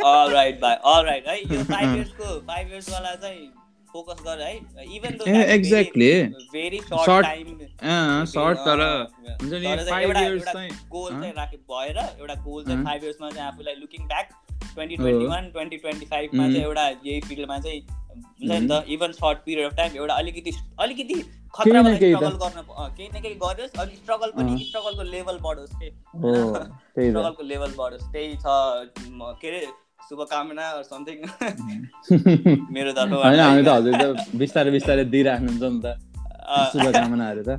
[0.00, 1.38] राइट भाइ राइट है?
[1.42, 3.48] यो फाइभ इयर्सको फाइभ इयर्सवाला चाहिँ
[3.92, 4.54] फोकस गर है?
[4.96, 5.24] Even though
[5.54, 6.10] exactly
[6.52, 8.82] very short time short तर
[9.42, 13.48] हुन्छ नि 5 इयर्स चाहिँ गोल चाहिँ राखे भएर एउटा गोल चाहिँ 5 इयर्समा चाहिँ
[13.48, 14.28] आफूलाई लुकिङ ब्याक
[14.78, 19.76] 2021 2025 मा चाहिँ एउटा यही फिल्डमा चाहिँ हुन्छ नि त even short period of
[19.76, 21.14] time एउटा अलिकति अलिकति
[21.54, 22.62] खतरामा स्ट्रगल गर्न
[22.96, 25.90] केही न केही गरोस् अनि स्ट्रगल पनि स्ट्रगलको लेभल बढोस् के?
[25.90, 28.56] स्ट्रगलको लेभल बढोस् त्यही छ
[29.42, 29.66] के अरे
[30.10, 31.16] शुभकामना समथिङ
[32.74, 35.86] मेरो तर्फबाट होइन हामी त हजुर त बिस्तारै बिस्तारै दिइराख्नुहुन्छ नि त।
[36.72, 37.58] शुभकामनाहरू त।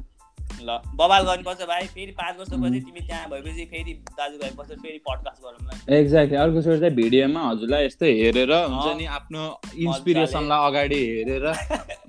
[0.60, 5.42] ल बबाल गर्नुपर्छ भाइ फेरि पाँच वर्षपछि तिमी त्यहाँ भएपछि फेरि दाजुभाइ बसेर फेरि पडकास्ट
[5.44, 9.44] गरौँ एक्ज्याक्टली अर्को सोच चाहिँ भिडियोमा हजुरलाई यस्तै हेरेर हुन्छ नि आफ्नो
[9.86, 11.46] इन्सपिरेसनलाई अगाडि हेरेर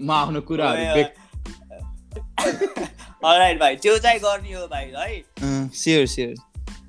[0.01, 0.84] म आफ्नो कुराहरू
[3.38, 6.34] राइट भाइ त्यो चाहिँ गर्ने हो भाइ है। स्योर स्योर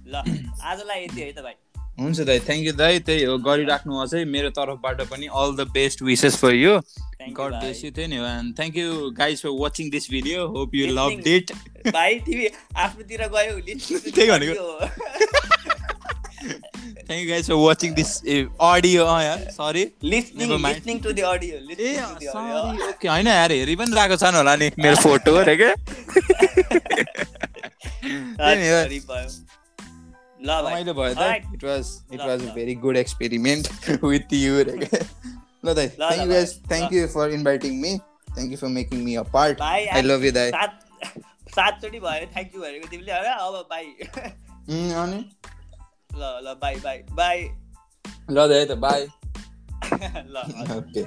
[0.08, 0.24] ल
[0.64, 1.56] आजलाई यति है त भाइ।
[2.02, 6.02] हुन्छ दाइ थ्याङ्क यू दाइ त्यही हो गरिराख्नु अझै मेरो तर्फबाट पनि all the best
[6.04, 6.74] wishes for you
[7.40, 10.76] God bless you त्यही नि हो and thank you guys for watching this video hope
[10.76, 11.52] you love it
[11.90, 12.48] भाइ तिमी
[12.78, 13.60] आफ्नोतिर गयो
[14.16, 14.56] त्यही भनेको।
[16.42, 18.12] Thank you guys for watching this
[18.64, 21.96] audio अँ यार sorry listening to the audio A
[22.90, 25.70] okay होइन यार हेरि पनि रहेको छन् होला नि मेरो फोटो अरे के?
[30.46, 33.68] रमाइलो भयो त it was it was a very good experiment
[34.04, 34.78] with you रे
[35.66, 39.16] ल दाइ thank you guys thank you for inviting me thank you for making me
[39.16, 40.52] a part I love you दाइ
[41.56, 43.86] सातचोटि भयो थ्याङ्क यू भनेको तिमीले होइन अब बाई
[44.96, 45.20] अनि
[46.14, 47.50] ल ल बाई बाई बाई
[48.30, 49.08] ल दाइ त बाई
[50.28, 50.36] ल
[50.78, 51.04] ओके